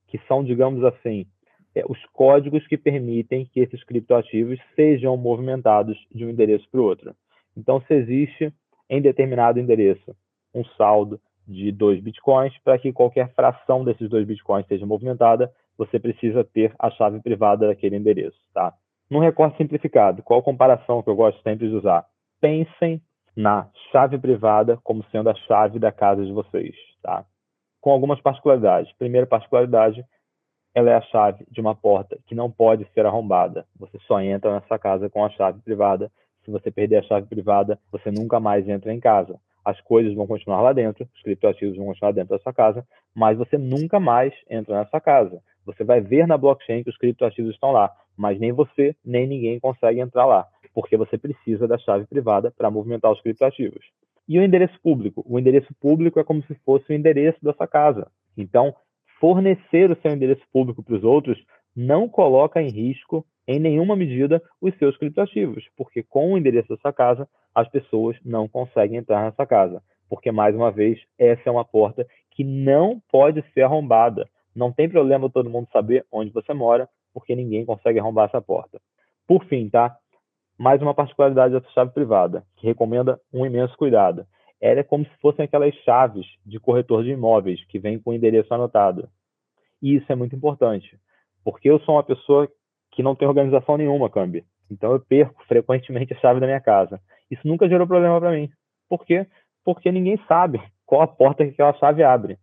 [0.09, 1.27] que são, digamos assim,
[1.75, 6.85] é, os códigos que permitem que esses criptoativos sejam movimentados de um endereço para o
[6.85, 7.15] outro.
[7.59, 8.55] Então, se existe
[8.89, 10.15] em determinado endereço
[10.55, 15.99] um saldo de dois bitcoins, para que qualquer fração desses dois bitcoins seja movimentada, você
[15.99, 18.73] precisa ter a chave privada daquele endereço, tá?
[19.11, 22.07] Num recorte simplificado, qual comparação que eu gosto sempre de usar?
[22.41, 23.03] Pensem
[23.35, 27.25] na chave privada como sendo a chave da casa de vocês, tá?
[27.81, 28.93] Com algumas particularidades.
[28.99, 30.05] Primeira particularidade,
[30.75, 33.67] ela é a chave de uma porta que não pode ser arrombada.
[33.79, 36.11] Você só entra nessa casa com a chave privada
[36.49, 39.39] se você perder a chave privada, você nunca mais entra em casa.
[39.63, 43.37] As coisas vão continuar lá dentro, os criptoativos vão continuar dentro da sua casa, mas
[43.37, 45.43] você nunca mais entra nessa casa.
[45.67, 49.61] Você vai ver na blockchain que os criptoativos estão lá, mas nem você, nem ninguém
[49.61, 53.85] consegue entrar lá, porque você precisa da chave privada para movimentar os criptoativos.
[54.27, 55.23] E o endereço público?
[55.29, 58.11] O endereço público é como se fosse o endereço da sua casa.
[58.39, 58.75] Então,
[59.21, 61.39] fornecer o seu endereço público para os outros
[61.79, 66.77] não coloca em risco em nenhuma medida os seus criptoativos, porque com o endereço da
[66.79, 71.51] sua casa, as pessoas não conseguem entrar nessa casa, porque, mais uma vez, essa é
[71.51, 74.29] uma porta que não pode ser arrombada.
[74.55, 78.81] Não tem problema todo mundo saber onde você mora, porque ninguém consegue arrombar essa porta.
[79.27, 79.97] Por fim, tá?
[80.59, 84.27] mais uma particularidade dessa chave privada, que recomenda um imenso cuidado.
[84.61, 88.15] Ela é como se fossem aquelas chaves de corretor de imóveis que vem com o
[88.15, 89.09] endereço anotado.
[89.81, 90.99] E isso é muito importante,
[91.51, 92.47] porque eu sou uma pessoa
[92.93, 94.45] que não tem organização nenhuma, Cambi.
[94.71, 97.01] Então eu perco frequentemente a chave da minha casa.
[97.31, 98.51] Isso nunca gerou problema para mim.
[98.87, 99.27] Por quê?
[99.65, 102.39] Porque ninguém sabe qual a porta que aquela chave abre.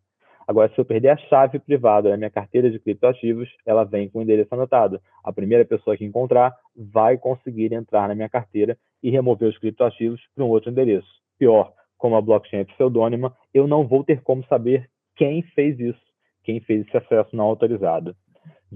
[0.48, 4.18] Agora, se eu perder a chave privada da minha carteira de criptoativos, ela vem com
[4.18, 5.00] o endereço anotado.
[5.24, 10.20] A primeira pessoa que encontrar vai conseguir entrar na minha carteira e remover os criptoativos
[10.34, 11.22] para um outro endereço.
[11.38, 16.02] Pior, como a blockchain é pseudônima, eu não vou ter como saber quem fez isso,
[16.44, 18.16] quem fez esse acesso não autorizado.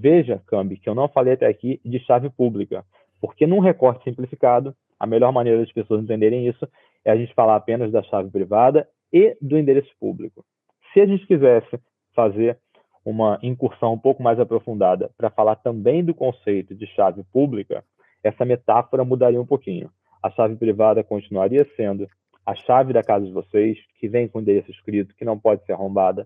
[0.01, 2.85] Veja, Cambi, que eu não falei até aqui de chave pública,
[3.19, 6.65] porque num recorte simplificado, a melhor maneira das pessoas entenderem isso
[7.03, 10.45] é a gente falar apenas da chave privada e do endereço público.
[10.93, 11.77] Se a gente quisesse
[12.15, 12.57] fazer
[13.03, 17.83] uma incursão um pouco mais aprofundada para falar também do conceito de chave pública,
[18.23, 19.89] essa metáfora mudaria um pouquinho.
[20.23, 22.07] A chave privada continuaria sendo
[22.45, 25.73] a chave da casa de vocês, que vem com endereço escrito, que não pode ser
[25.73, 26.25] arrombada.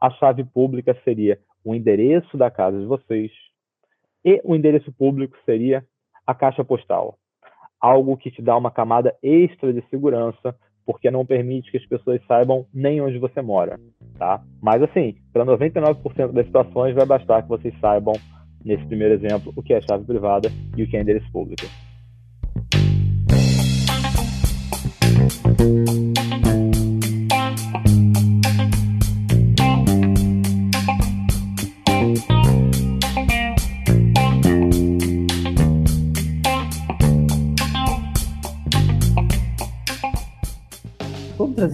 [0.00, 3.30] A chave pública seria o endereço da casa de vocês.
[4.24, 5.84] E o endereço público seria
[6.26, 7.18] a caixa postal.
[7.80, 10.54] Algo que te dá uma camada extra de segurança
[10.88, 13.78] porque não permite que as pessoas saibam nem onde você mora,
[14.18, 14.42] tá?
[14.60, 18.14] Mas assim, para 99% das situações vai bastar que vocês saibam,
[18.64, 21.66] nesse primeiro exemplo, o que é chave privada e o que é endereço público.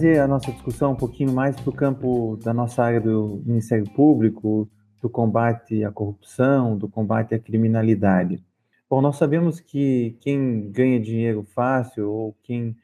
[0.05, 3.89] Trazer a nossa discussão um pouquinho mais para o campo da nossa área do Ministério
[3.91, 4.69] Público,
[5.01, 8.43] do combate à corrupção, do combate à criminalidade.
[8.87, 12.77] Bom, nós sabemos que quem ganha dinheiro fácil ou quem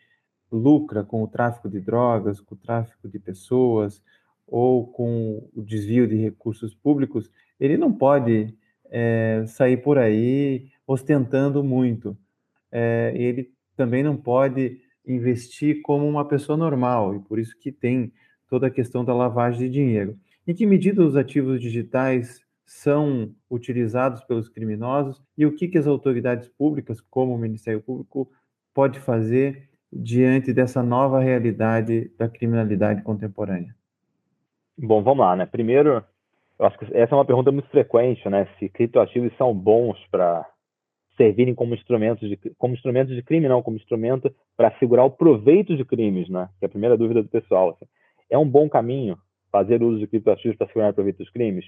[0.51, 4.01] lucra com o tráfico de drogas, com o tráfico de pessoas
[4.47, 7.29] ou com o desvio de recursos públicos,
[7.59, 8.51] ele não pode
[8.89, 12.17] é, sair por aí ostentando muito.
[12.71, 18.11] É, ele também não pode investir como uma pessoa normal, e por isso que tem
[18.47, 20.17] toda a questão da lavagem de dinheiro.
[20.47, 25.87] Em que medida os ativos digitais são utilizados pelos criminosos e o que, que as
[25.87, 28.29] autoridades públicas, como o Ministério Público,
[28.73, 33.75] pode fazer diante dessa nova realidade da criminalidade contemporânea?
[34.77, 35.45] Bom, vamos lá, né?
[35.45, 36.03] Primeiro,
[36.57, 38.47] eu acho que essa é uma pergunta muito frequente, né?
[38.57, 40.47] Se criptoativos são bons para
[41.17, 45.75] servirem como instrumentos de como instrumentos de crime, não como instrumento para assegurar o proveito
[45.75, 46.49] de crimes, né?
[46.59, 47.71] Que é a primeira dúvida do pessoal.
[47.71, 47.85] Assim.
[48.29, 49.17] É um bom caminho
[49.51, 51.65] fazer uso de criptoativos para assegurar o proveito dos crimes?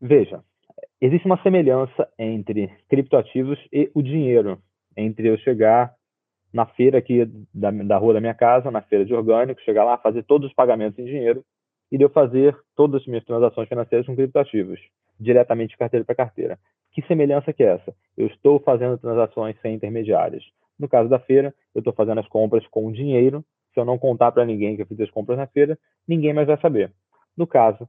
[0.00, 0.42] Veja,
[1.00, 4.58] existe uma semelhança entre criptoativos e o dinheiro,
[4.96, 5.94] entre eu chegar
[6.52, 9.96] na feira aqui da, da rua da minha casa, na feira de orgânicos, chegar lá,
[9.98, 11.44] fazer todos os pagamentos em dinheiro
[11.92, 14.80] e de eu fazer todas as minhas transações financeiras com criptoativos,
[15.18, 16.58] diretamente de carteira para carteira.
[16.92, 17.94] Que semelhança que é essa?
[18.16, 20.44] Eu estou fazendo transações sem intermediários.
[20.78, 23.44] No caso da feira, eu estou fazendo as compras com dinheiro.
[23.72, 26.46] Se eu não contar para ninguém que eu fiz as compras na feira, ninguém mais
[26.46, 26.92] vai saber.
[27.36, 27.88] No caso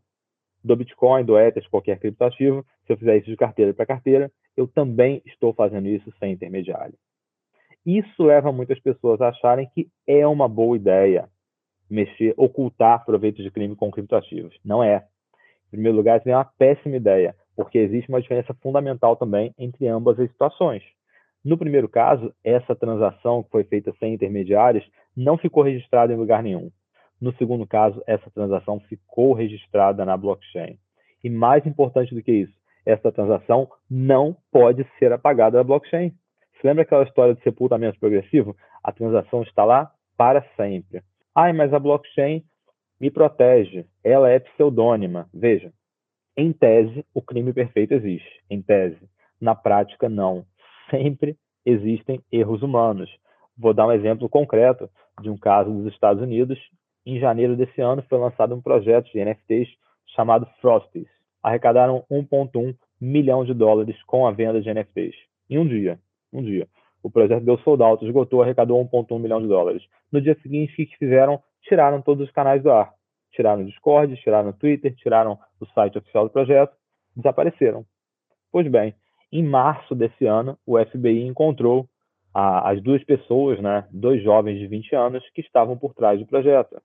[0.64, 4.68] do Bitcoin, do Ether, qualquer criptoativo, se eu fizer isso de carteira para carteira, eu
[4.68, 6.94] também estou fazendo isso sem intermediário.
[7.84, 11.28] Isso leva muitas pessoas a acharem que é uma boa ideia
[11.90, 14.56] mexer, ocultar proveitos de crime com criptoativos.
[14.64, 15.08] Não é.
[15.68, 19.88] Em primeiro lugar, isso é uma péssima ideia porque existe uma diferença fundamental também entre
[19.88, 20.84] ambas as situações.
[21.44, 26.44] No primeiro caso, essa transação que foi feita sem intermediários não ficou registrada em lugar
[26.44, 26.72] nenhum.
[27.20, 30.78] No segundo caso, essa transação ficou registrada na blockchain.
[31.24, 32.54] E mais importante do que isso,
[32.86, 36.12] essa transação não pode ser apagada da blockchain.
[36.54, 38.56] Você lembra aquela história de sepultamento progressivo?
[38.84, 41.04] A transação está lá para sempre.
[41.36, 42.44] Ai, mas a blockchain
[43.00, 45.28] me protege, ela é pseudônima.
[45.34, 45.72] Veja,
[46.36, 48.42] em tese, o crime perfeito existe.
[48.50, 49.00] Em tese.
[49.40, 50.46] Na prática, não.
[50.90, 53.10] Sempre existem erros humanos.
[53.58, 54.90] Vou dar um exemplo concreto
[55.22, 56.58] de um caso dos Estados Unidos.
[57.06, 59.70] Em janeiro desse ano, foi lançado um projeto de NFTs
[60.16, 61.08] chamado Frosties.
[61.44, 65.16] Arrecadaram 1,1 milhão de dólares com a venda de NFTs.
[65.50, 66.00] Em um dia.
[66.32, 66.68] Um dia.
[67.04, 69.84] O projeto deu sold out, esgotou, arrecadou 1,1 milhão de dólares.
[70.12, 71.42] No dia seguinte, o que fizeram?
[71.64, 72.94] Tiraram todos os canais do ar
[73.32, 76.74] tiraram o Discord, tiraram o Twitter, tiraram o site oficial do projeto,
[77.16, 77.86] desapareceram.
[78.52, 78.94] Pois bem,
[79.32, 81.88] em março desse ano, o FBI encontrou
[82.34, 86.26] a, as duas pessoas, né, dois jovens de 20 anos, que estavam por trás do
[86.26, 86.82] projeto.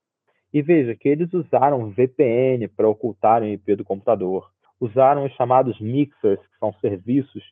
[0.53, 5.79] E veja que eles usaram VPN para ocultarem o IP do computador, usaram os chamados
[5.81, 7.43] mixers, que são serviços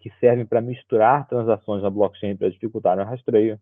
[0.00, 3.58] que servem para misturar transações na blockchain para dificultar o rastreio.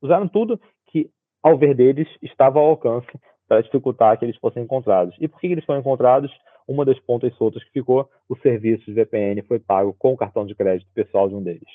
[0.00, 1.10] Usaram tudo que,
[1.42, 3.08] ao ver deles, estava ao alcance
[3.52, 5.14] para dificultar que eles fossem encontrados.
[5.20, 6.32] E por que eles foram encontrados?
[6.66, 10.46] Uma das pontas soltas que ficou, o serviço de VPN foi pago com o cartão
[10.46, 11.68] de crédito pessoal de um deles.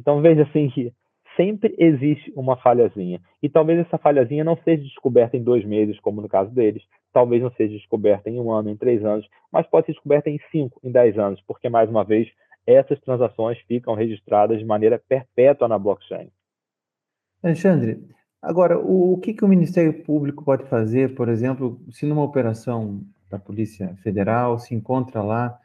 [0.00, 0.94] Então veja assim que
[1.36, 3.20] sempre existe uma falhazinha.
[3.42, 6.82] E talvez essa falhazinha não seja descoberta em dois meses, como no caso deles.
[7.12, 10.40] Talvez não seja descoberta em um ano, em três anos, mas pode ser descoberta em
[10.50, 12.30] cinco, em dez anos, porque, mais uma vez,
[12.66, 16.30] essas transações ficam registradas de maneira perpétua na blockchain.
[17.42, 18.00] Alexandre,
[18.44, 23.38] agora, o, que, que o Ministério Público pode fazer, por exemplo, se numa operação da
[23.38, 25.58] Polícia Federal se encontra lá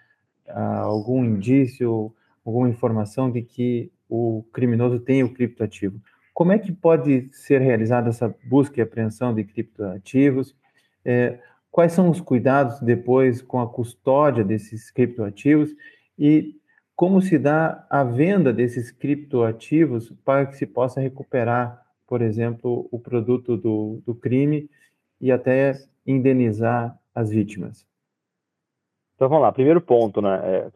[0.48, 2.13] ah, algum indício,
[2.46, 6.02] alguma informação de que o criminoso tem o criptoativo.
[6.34, 10.56] Como é que pode ser realizada essa busca e apreensão de criptoativos?
[11.04, 11.38] É,
[11.70, 15.76] quais são os cuidados depois com a custódia desses criptoativos?
[16.18, 16.56] E
[16.96, 23.00] como se dá a venda desses criptoativos para que se possa recuperar, por exemplo, o
[23.00, 24.67] produto do, do crime
[25.22, 25.74] e até
[26.08, 27.88] indenizar as vítimas?
[29.15, 30.41] Então vamos lá, primeiro ponto, né?
[30.43, 30.72] É,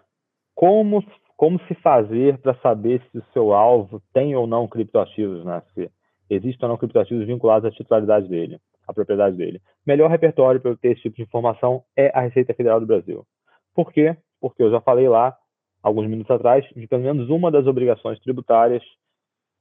[0.54, 1.04] como
[1.36, 5.62] como se fazer para saber se o seu alvo tem ou não criptoativos, né?
[5.74, 5.90] Se
[6.30, 9.60] existem ou não criptoativos vinculados à titularidade dele, à propriedade dele.
[9.86, 13.26] Melhor repertório para ter esse tipo de informação é a Receita Federal do Brasil.
[13.74, 14.16] Por quê?
[14.40, 15.36] Porque eu já falei lá,
[15.82, 18.84] alguns minutos atrás, de pelo menos uma das obrigações tributárias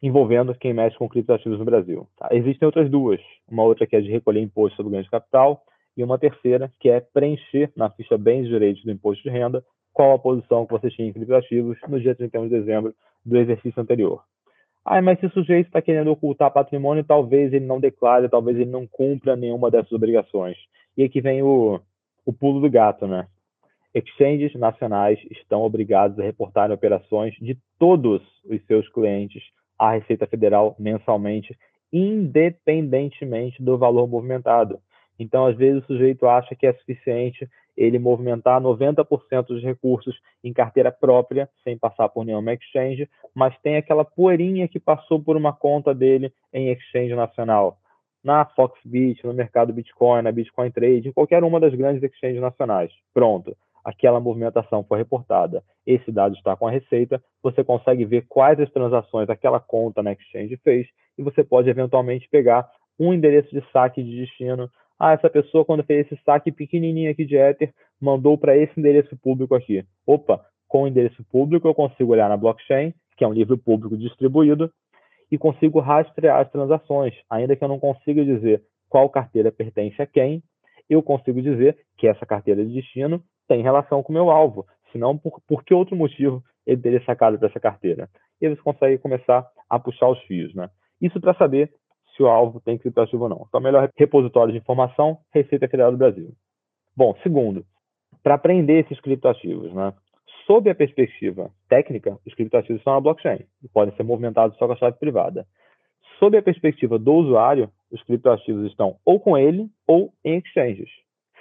[0.03, 2.09] envolvendo quem mexe com criptoativos no Brasil.
[2.19, 2.29] Tá?
[2.33, 3.21] Existem outras duas.
[3.49, 5.62] Uma outra que é de recolher imposto sobre ganho de capital
[5.97, 9.65] e uma terceira que é preencher na ficha bens e direitos do imposto de renda
[9.93, 13.81] qual a posição que você tinha em criptoativos no dia 31 de dezembro do exercício
[13.81, 14.23] anterior.
[14.85, 18.71] Ah, mas se o sujeito está querendo ocultar patrimônio, talvez ele não declare, talvez ele
[18.71, 20.57] não cumpra nenhuma dessas obrigações.
[20.97, 21.81] E aqui vem o,
[22.27, 23.29] o pulo do gato, né?
[23.95, 29.43] Exchanges nacionais estão obrigados a reportar operações de todos os seus clientes
[29.83, 31.59] à Receita Federal mensalmente,
[31.92, 34.79] independentemente do valor movimentado.
[35.18, 40.14] Então, às vezes, o sujeito acha que é suficiente ele movimentar 90% dos recursos
[40.45, 45.37] em carteira própria, sem passar por nenhuma exchange, mas tem aquela poeirinha que passou por
[45.37, 47.79] uma conta dele em exchange nacional.
[48.23, 52.92] Na Foxbit, no mercado Bitcoin, na Bitcoin Trade, em qualquer uma das grandes exchanges nacionais.
[53.12, 55.62] Pronto, aquela movimentação foi reportada.
[55.87, 60.12] Esse dado está com a receita, você consegue ver quais as transações aquela conta na
[60.12, 60.87] exchange fez
[61.18, 62.68] e você pode eventualmente pegar
[62.99, 64.71] um endereço de saque de destino
[65.05, 69.16] ah, essa pessoa, quando fez esse saque pequenininho aqui de Ether, mandou para esse endereço
[69.16, 69.85] público aqui.
[70.07, 73.97] Opa, com o endereço público eu consigo olhar na blockchain, que é um livro público
[73.97, 74.71] distribuído,
[75.29, 77.14] e consigo rastrear as transações.
[77.29, 80.40] Ainda que eu não consiga dizer qual carteira pertence a quem,
[80.88, 83.21] eu consigo dizer que essa carteira de destino
[83.53, 84.67] tem relação com o meu alvo.
[84.93, 88.09] Senão, por, por que outro motivo ele teria sacado para essa carteira?
[88.41, 90.55] E eles conseguem começar a puxar os fios.
[90.55, 90.71] Né?
[91.03, 91.71] Isso para saber
[92.17, 93.45] se o alvo tem criptoativo ou não.
[93.47, 96.31] Então, melhor repositório de informação, Receita Federal do Brasil.
[96.97, 97.62] Bom, segundo,
[98.23, 99.93] para aprender esses criptoativos, né?
[100.47, 104.73] Sob a perspectiva técnica, os criptoativos estão na blockchain e podem ser movimentados só com
[104.73, 105.47] a chave privada.
[106.19, 110.91] Sob a perspectiva do usuário, os criptoativos estão ou com ele ou em exchanges.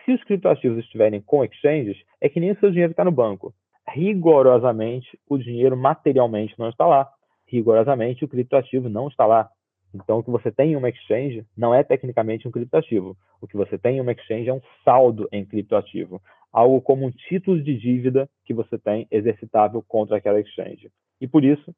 [0.05, 3.53] Se os criptoativos estiverem com exchanges, é que nem o seu dinheiro está no banco.
[3.87, 7.09] Rigorosamente, o dinheiro materialmente não está lá.
[7.47, 9.49] Rigorosamente, o criptoativo não está lá.
[9.93, 13.15] Então, o que você tem em uma exchange não é tecnicamente um criptoativo.
[13.41, 17.11] O que você tem em uma exchange é um saldo em criptoativo, algo como um
[17.11, 20.89] título de dívida que você tem exercitável contra aquela exchange.
[21.19, 21.75] E por isso,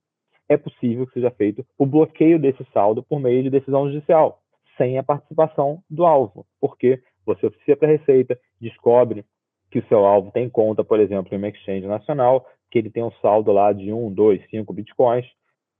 [0.47, 4.39] é possível que seja feito o bloqueio desse saldo por meio de decisão judicial,
[4.77, 9.25] sem a participação do alvo, porque você oficia para a Receita, descobre
[9.71, 13.03] que o seu alvo tem conta, por exemplo, em uma exchange nacional, que ele tem
[13.03, 15.25] um saldo lá de 1, 2, 5 bitcoins,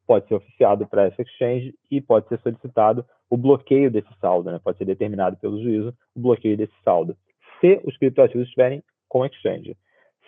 [0.05, 4.59] pode ser oficiado para essa exchange e pode ser solicitado o bloqueio desse saldo, né?
[4.63, 7.15] pode ser determinado pelo juízo o bloqueio desse saldo,
[7.59, 9.77] se os criptoativos estiverem com exchange.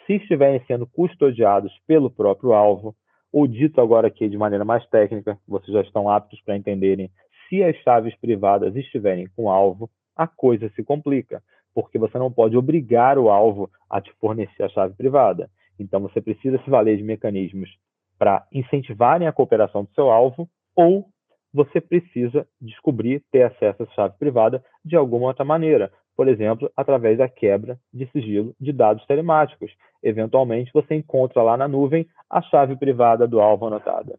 [0.06, 2.96] Se estiverem sendo custodiados pelo próprio alvo,
[3.34, 7.10] ou dito agora aqui de maneira mais técnica, vocês já estão aptos para entenderem,
[7.50, 11.42] se as chaves privadas estiverem com alvo, a coisa se complica,
[11.74, 15.50] porque você não pode obrigar o alvo a te fornecer a chave privada.
[15.80, 17.70] Então você precisa se valer de mecanismos
[18.18, 21.06] para incentivarem a cooperação do seu alvo, ou
[21.54, 27.18] você precisa descobrir ter acesso à chave privada de alguma outra maneira, por exemplo, através
[27.18, 29.72] da quebra de sigilo de dados telemáticos.
[30.02, 34.18] Eventualmente, você encontra lá na nuvem a chave privada do alvo anotada.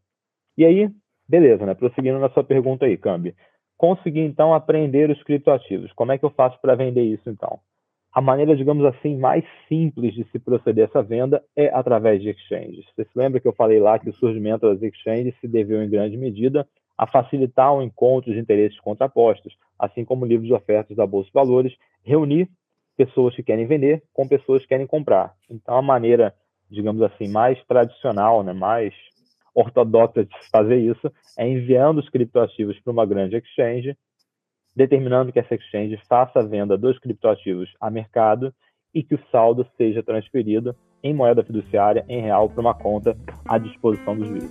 [0.57, 0.91] E aí,
[1.29, 1.75] beleza, né?
[1.75, 3.35] Prosseguindo na sua pergunta aí, Cambi.
[3.77, 5.93] Consegui, então, aprender os criptoativos.
[5.93, 7.61] Como é que eu faço para vender isso, então?
[8.17, 12.87] a maneira, digamos assim, mais simples de se proceder essa venda é através de exchanges.
[12.87, 15.91] Você se lembra que eu falei lá que o surgimento das exchanges se deveu em
[15.91, 16.67] grande medida
[16.97, 21.35] a facilitar o encontro de interesses contrapostos, assim como livros de ofertas da Bolsa de
[21.35, 22.49] Valores, reunir
[22.97, 25.35] pessoas que querem vender com pessoas que querem comprar.
[25.51, 26.35] Então, a maneira,
[26.71, 28.95] digamos assim, mais tradicional, né, mais
[29.57, 33.97] ortodoxa de fazer isso é enviando os criptoativos para uma grande exchange
[34.77, 38.53] determinando que essa exchange faça a venda dos criptoativos a mercado
[38.95, 43.57] e que o saldo seja transferido em moeda fiduciária em real para uma conta à
[43.57, 44.51] disposição do juiz.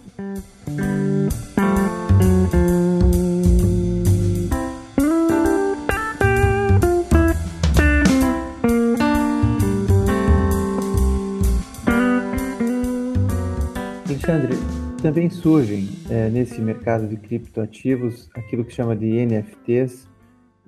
[14.07, 14.74] Alexandre,
[15.05, 20.09] também surgem é, nesse mercado de criptoativos aquilo que chama de NFTs,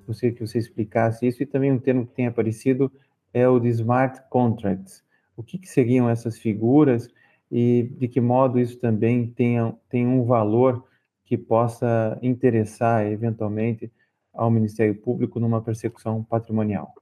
[0.06, 2.88] gostaria que você explicasse isso, e também um termo que tem aparecido
[3.34, 5.02] é o de smart contracts.
[5.36, 7.12] O que, que seriam essas figuras
[7.50, 9.56] e de que modo isso também tem,
[9.90, 10.84] tem um valor
[11.24, 13.90] que possa interessar eventualmente
[14.32, 16.94] ao Ministério Público numa persecução patrimonial?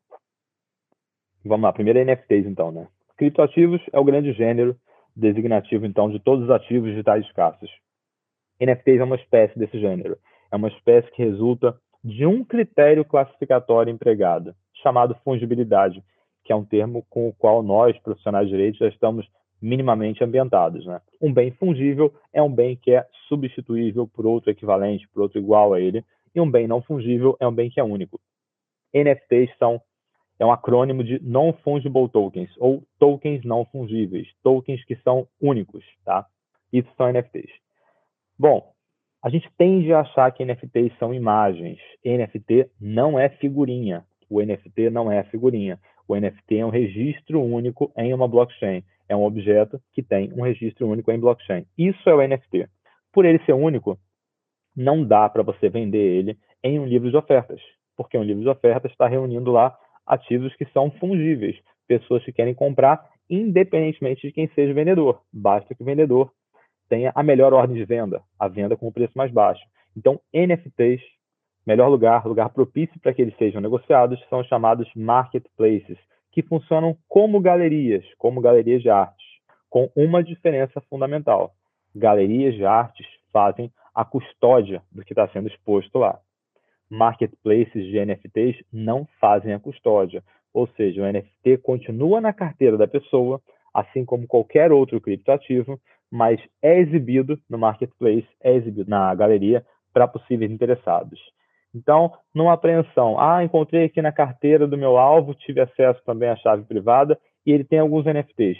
[1.44, 2.88] Vamos lá, primeiro NFTs então, né?
[3.14, 4.74] Criptoativos é o grande gênero
[5.16, 7.70] designativo então de todos os ativos digitais escassos.
[8.60, 10.18] NFTs é uma espécie desse gênero.
[10.52, 16.02] É uma espécie que resulta de um critério classificatório empregado, chamado fungibilidade,
[16.44, 19.26] que é um termo com o qual nós, profissionais de direito, já estamos
[19.60, 20.86] minimamente ambientados.
[20.86, 21.00] Né?
[21.20, 25.74] Um bem fungível é um bem que é substituível por outro equivalente, por outro igual
[25.74, 26.04] a ele,
[26.34, 28.20] e um bem não fungível é um bem que é único.
[28.94, 29.80] NFTs são
[30.38, 36.26] é um acrônimo de Non-Fungible Tokens, ou tokens não fungíveis, tokens que são únicos, tá?
[36.72, 37.50] Isso são NFTs.
[38.38, 38.72] Bom,
[39.22, 41.78] a gente tende a achar que NFTs são imagens.
[42.04, 44.04] NFT não é figurinha.
[44.28, 45.80] O NFT não é figurinha.
[46.06, 48.84] O NFT é um registro único em uma blockchain.
[49.08, 51.64] É um objeto que tem um registro único em blockchain.
[51.78, 52.68] Isso é o NFT.
[53.12, 53.98] Por ele ser único,
[54.76, 57.60] não dá para você vender ele em um livro de ofertas,
[57.96, 59.76] porque um livro de ofertas está reunindo lá
[60.06, 65.20] ativos que são fungíveis, pessoas que querem comprar independentemente de quem seja o vendedor.
[65.32, 66.30] Basta que o vendedor
[66.88, 69.62] tenha a melhor ordem de venda, a venda com o preço mais baixo.
[69.96, 71.02] Então, NFTs,
[71.66, 75.98] melhor lugar, lugar propício para que eles sejam negociados, são os chamados marketplaces,
[76.30, 79.26] que funcionam como galerias, como galerias de artes,
[79.70, 81.52] com uma diferença fundamental.
[81.94, 86.20] Galerias de artes fazem a custódia do que está sendo exposto lá.
[86.88, 90.22] Marketplaces de NFTs não fazem a custódia,
[90.54, 93.40] ou seja, o NFT continua na carteira da pessoa,
[93.74, 95.78] assim como qualquer outro criptoativo,
[96.10, 101.20] mas é exibido no marketplace, é exibido na galeria para possíveis interessados.
[101.74, 106.36] Então, numa apreensão, ah, encontrei aqui na carteira do meu alvo, tive acesso também à
[106.36, 108.58] chave privada e ele tem alguns NFTs.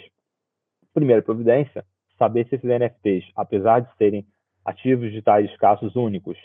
[0.93, 1.83] Primeira providência,
[2.17, 4.25] saber se esses NFTs, apesar de serem
[4.63, 6.37] ativos digitais escassos únicos,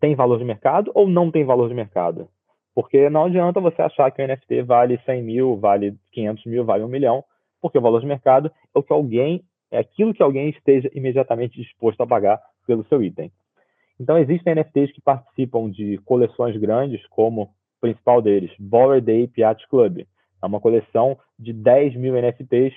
[0.00, 2.28] têm valor de mercado ou não tem valor de mercado.
[2.74, 6.84] Porque não adianta você achar que o NFT vale 100 mil, vale 500 mil, vale
[6.84, 7.24] um milhão,
[7.60, 11.60] porque o valor de mercado é o que alguém é aquilo que alguém esteja imediatamente
[11.60, 13.30] disposto a pagar pelo seu item.
[14.00, 19.66] Então, existem NFTs que participam de coleções grandes, como o principal deles, Bored Ape Yacht
[19.68, 20.06] Club.
[20.42, 22.72] É uma coleção de 10 mil NFTs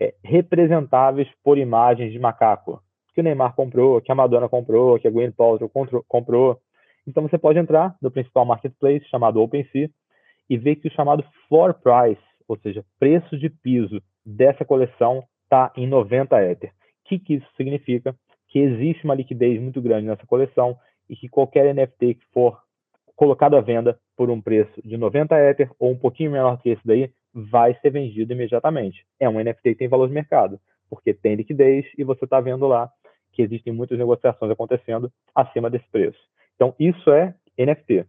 [0.00, 2.82] é, representáveis por imagens de macaco,
[3.14, 5.70] que o Neymar comprou, que a Madonna comprou, que a Gwen Paltrow
[6.08, 6.58] comprou.
[7.06, 9.90] Então, você pode entrar no principal marketplace, chamado OpenSea,
[10.48, 15.72] e ver que o chamado floor price, ou seja, preço de piso dessa coleção, está
[15.76, 16.70] em 90 Ether.
[16.70, 18.14] O que, que isso significa?
[18.48, 20.76] Que existe uma liquidez muito grande nessa coleção
[21.08, 22.58] e que qualquer NFT que for
[23.16, 26.82] colocado à venda por um preço de 90 Ether ou um pouquinho menor que esse
[26.84, 29.04] daí, vai ser vendido imediatamente.
[29.18, 32.66] É um NFT que tem valor de mercado, porque tem liquidez e você está vendo
[32.66, 32.90] lá
[33.32, 36.18] que existem muitas negociações acontecendo acima desse preço.
[36.54, 38.06] Então, isso é NFT.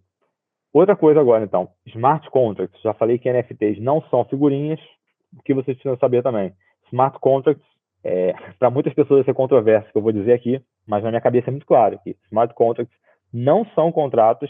[0.72, 2.82] Outra coisa agora, então, smart contracts.
[2.82, 4.80] Já falei que NFTs não são figurinhas,
[5.38, 6.54] o que vocês precisam saber também
[6.94, 7.66] smart contracts,
[8.04, 11.50] é, para muitas pessoas é controverso, que eu vou dizer aqui, mas na minha cabeça
[11.50, 12.96] é muito claro que smart contracts
[13.34, 14.50] não são contratos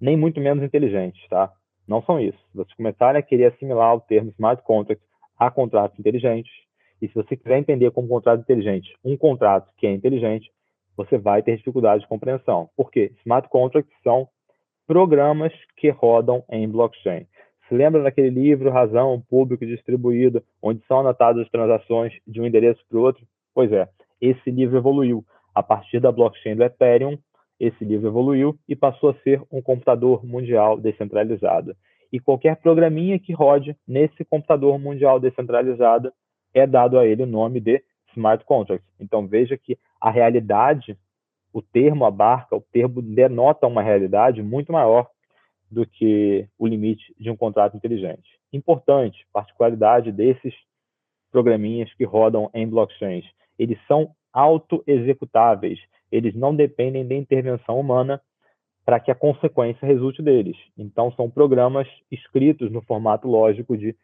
[0.00, 1.52] nem muito menos inteligentes, tá?
[1.86, 2.38] Não são isso.
[2.50, 5.02] Se vocês começarem a querer assimilar o termo smart contract
[5.38, 6.52] a contratos inteligentes,
[7.00, 10.50] e se você quiser entender como contrato inteligente um contrato que é inteligente,
[10.96, 12.68] você vai ter dificuldade de compreensão.
[12.76, 13.12] Por quê?
[13.20, 14.28] Smart contracts são
[14.86, 17.26] programas que rodam em blockchain.
[17.68, 22.84] Se lembra daquele livro Razão Público Distribuído, onde são anotadas as transações de um endereço
[22.88, 23.26] para o outro?
[23.54, 23.88] Pois é,
[24.20, 25.24] esse livro evoluiu.
[25.54, 27.16] A partir da blockchain do Ethereum,
[27.58, 31.74] esse livro evoluiu e passou a ser um computador mundial descentralizado.
[32.12, 36.12] e qualquer programinha que rode nesse computador mundial descentralizado
[36.54, 37.82] é dado a ele o nome de
[38.12, 38.86] smart contract.
[38.98, 40.96] Então veja que a realidade,
[41.52, 45.08] o termo abarca, o termo denota uma realidade muito maior
[45.70, 48.38] do que o limite de um contrato inteligente.
[48.52, 50.54] Importante, particularidade desses
[51.32, 53.24] programinhas que rodam em blockchains.
[53.58, 55.80] Eles são auto-executáveis,
[56.10, 58.20] eles não dependem de intervenção humana
[58.84, 60.56] para que a consequência resulte deles.
[60.76, 63.96] Então, são programas escritos no formato lógico de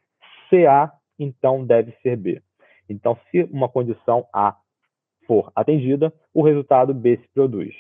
[0.49, 2.43] CA, então deve ser B.
[2.89, 4.57] Então, se uma condição A
[5.27, 7.73] for atendida, o resultado B se produz.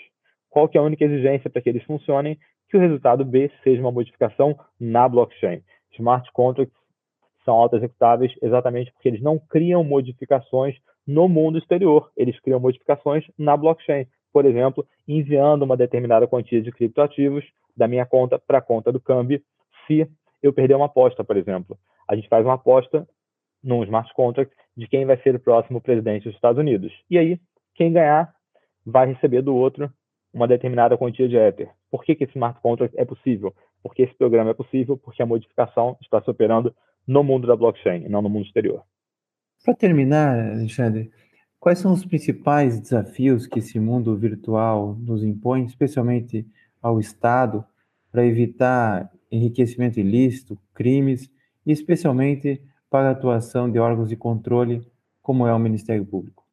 [0.48, 2.38] Qual que é a única exigência para que eles funcionem?
[2.68, 5.62] Que o resultado B seja uma modificação na blockchain.
[5.94, 6.78] Smart contracts
[7.44, 10.76] são auto-executáveis exatamente porque eles não criam modificações
[11.06, 14.06] no mundo exterior, eles criam modificações na blockchain.
[14.32, 17.44] Por exemplo, enviando uma determinada quantia de criptoativos
[17.76, 19.42] da minha conta para a conta do câmbio,
[19.86, 20.08] se
[20.42, 21.76] eu perder uma aposta, por exemplo.
[22.08, 23.06] A gente faz uma aposta
[23.62, 26.92] num smart contract de quem vai ser o próximo presidente dos Estados Unidos.
[27.10, 27.40] E aí,
[27.74, 28.32] quem ganhar
[28.84, 29.92] vai receber do outro
[30.32, 31.70] uma determinada quantia de Ether.
[31.90, 33.54] Por que, que esse smart contract é possível?
[33.82, 36.74] Porque esse programa é possível porque a modificação está se operando
[37.06, 38.82] no mundo da blockchain, não no mundo exterior.
[39.64, 41.10] Para terminar, Alexandre,
[41.58, 46.46] quais são os principais desafios que esse mundo virtual nos impõe, especialmente
[46.80, 47.64] ao Estado,
[48.10, 51.30] para evitar enriquecimento ilícito, crimes,
[51.66, 54.82] e especialmente para a atuação de órgãos de controle,
[55.22, 56.44] como é o Ministério Público?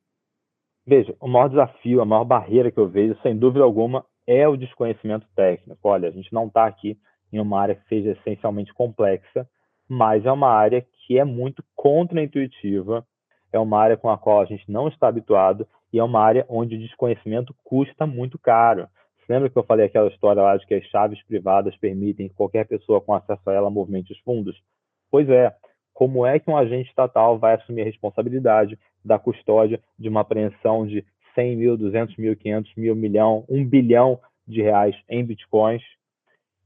[0.85, 4.55] Veja, o maior desafio, a maior barreira que eu vejo, sem dúvida alguma, é o
[4.55, 5.79] desconhecimento técnico.
[5.83, 6.97] Olha, a gente não está aqui
[7.33, 9.49] em uma área que seja essencialmente complexa,
[9.89, 13.05] mas é uma área que é muito contraintuitiva,
[13.51, 16.45] é uma área com a qual a gente não está habituado e é uma área
[16.47, 18.87] onde o desconhecimento custa muito caro.
[19.17, 22.35] Você lembra que eu falei aquela história lá de que as chaves privadas permitem que
[22.35, 24.61] qualquer pessoa com acesso a ela movimente os fundos?
[25.09, 25.53] Pois é,
[25.97, 30.85] como é que um agente estatal vai assumir a responsabilidade da custódia de uma apreensão
[30.85, 35.81] de 100 mil, 200 mil, 500 mil, milhão, um bilhão de reais em bitcoins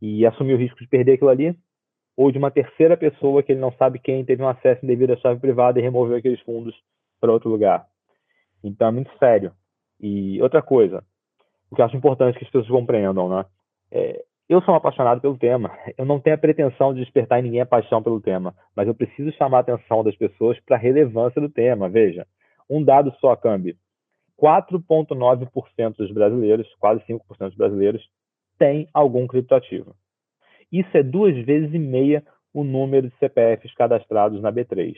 [0.02, 1.56] e assumir o risco de perder aquilo ali?
[2.16, 5.18] ou de uma terceira pessoa que ele não sabe quem teve um acesso indevido à
[5.18, 6.76] chave privada e removeu aqueles fundos
[7.20, 7.86] para outro lugar.
[8.64, 9.54] Então é muito sério.
[10.00, 11.04] E outra coisa,
[11.70, 13.46] o que eu acho importante que as pessoas compreendam, né?
[13.92, 15.72] É, eu sou um apaixonado pelo tema.
[15.98, 18.94] Eu não tenho a pretensão de despertar em ninguém a paixão pelo tema, mas eu
[18.94, 21.88] preciso chamar a atenção das pessoas para a relevância do tema.
[21.88, 22.28] Veja,
[22.70, 23.78] um dado só, Cambi.
[24.38, 28.06] 4,9% dos brasileiros, quase 5% dos brasileiros,
[28.60, 29.96] têm algum criptoativo.
[30.70, 32.22] Isso é duas vezes e meia
[32.54, 34.96] o número de CPFs cadastrados na B3.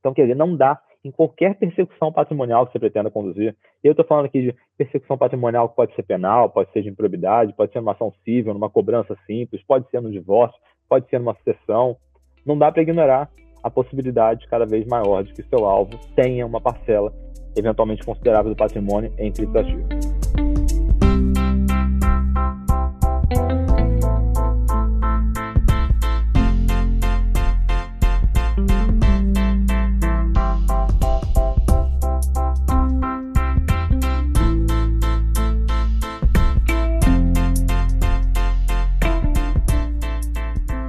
[0.00, 3.56] Então, quer dizer, não dá em qualquer persecução patrimonial que você pretenda conduzir.
[3.82, 7.54] Eu estou falando aqui de persecução patrimonial que pode ser penal, pode ser de improbidade,
[7.54, 11.34] pode ser numa ação civil, numa cobrança simples, pode ser no divórcio, pode ser numa
[11.36, 11.96] sucessão.
[12.44, 13.30] Não dá para ignorar
[13.62, 17.12] a possibilidade cada vez maior de que seu alvo tenha uma parcela
[17.56, 19.97] eventualmente considerável do patrimônio em criptoativo.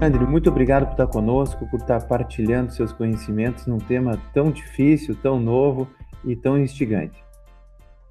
[0.09, 5.15] André, muito obrigado por estar conosco, por estar partilhando seus conhecimentos num tema tão difícil,
[5.15, 5.87] tão novo
[6.25, 7.23] e tão instigante.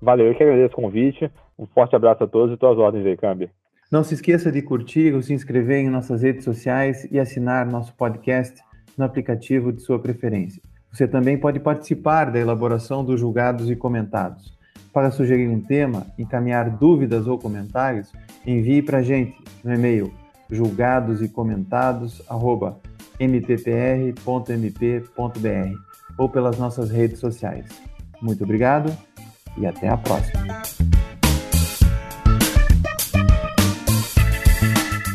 [0.00, 1.28] Valeu, eu que agradeço o convite.
[1.58, 3.50] Um forte abraço a todos e tuas ordens aí, Câmbio.
[3.90, 7.92] Não se esqueça de curtir ou se inscrever em nossas redes sociais e assinar nosso
[7.96, 8.62] podcast
[8.96, 10.62] no aplicativo de sua preferência.
[10.92, 14.56] Você também pode participar da elaboração dos julgados e comentados.
[14.92, 18.12] Para sugerir um tema, encaminhar dúvidas ou comentários,
[18.46, 20.12] envie para a gente no e-mail
[20.50, 22.80] julgados e comentados, arroba
[23.18, 24.18] mppr.mp.br
[26.16, 27.66] ou pelas nossas redes sociais.
[28.20, 28.96] Muito obrigado
[29.56, 30.62] e até a próxima.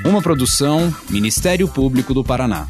[0.06, 2.68] Uma produção Ministério Público do Paraná.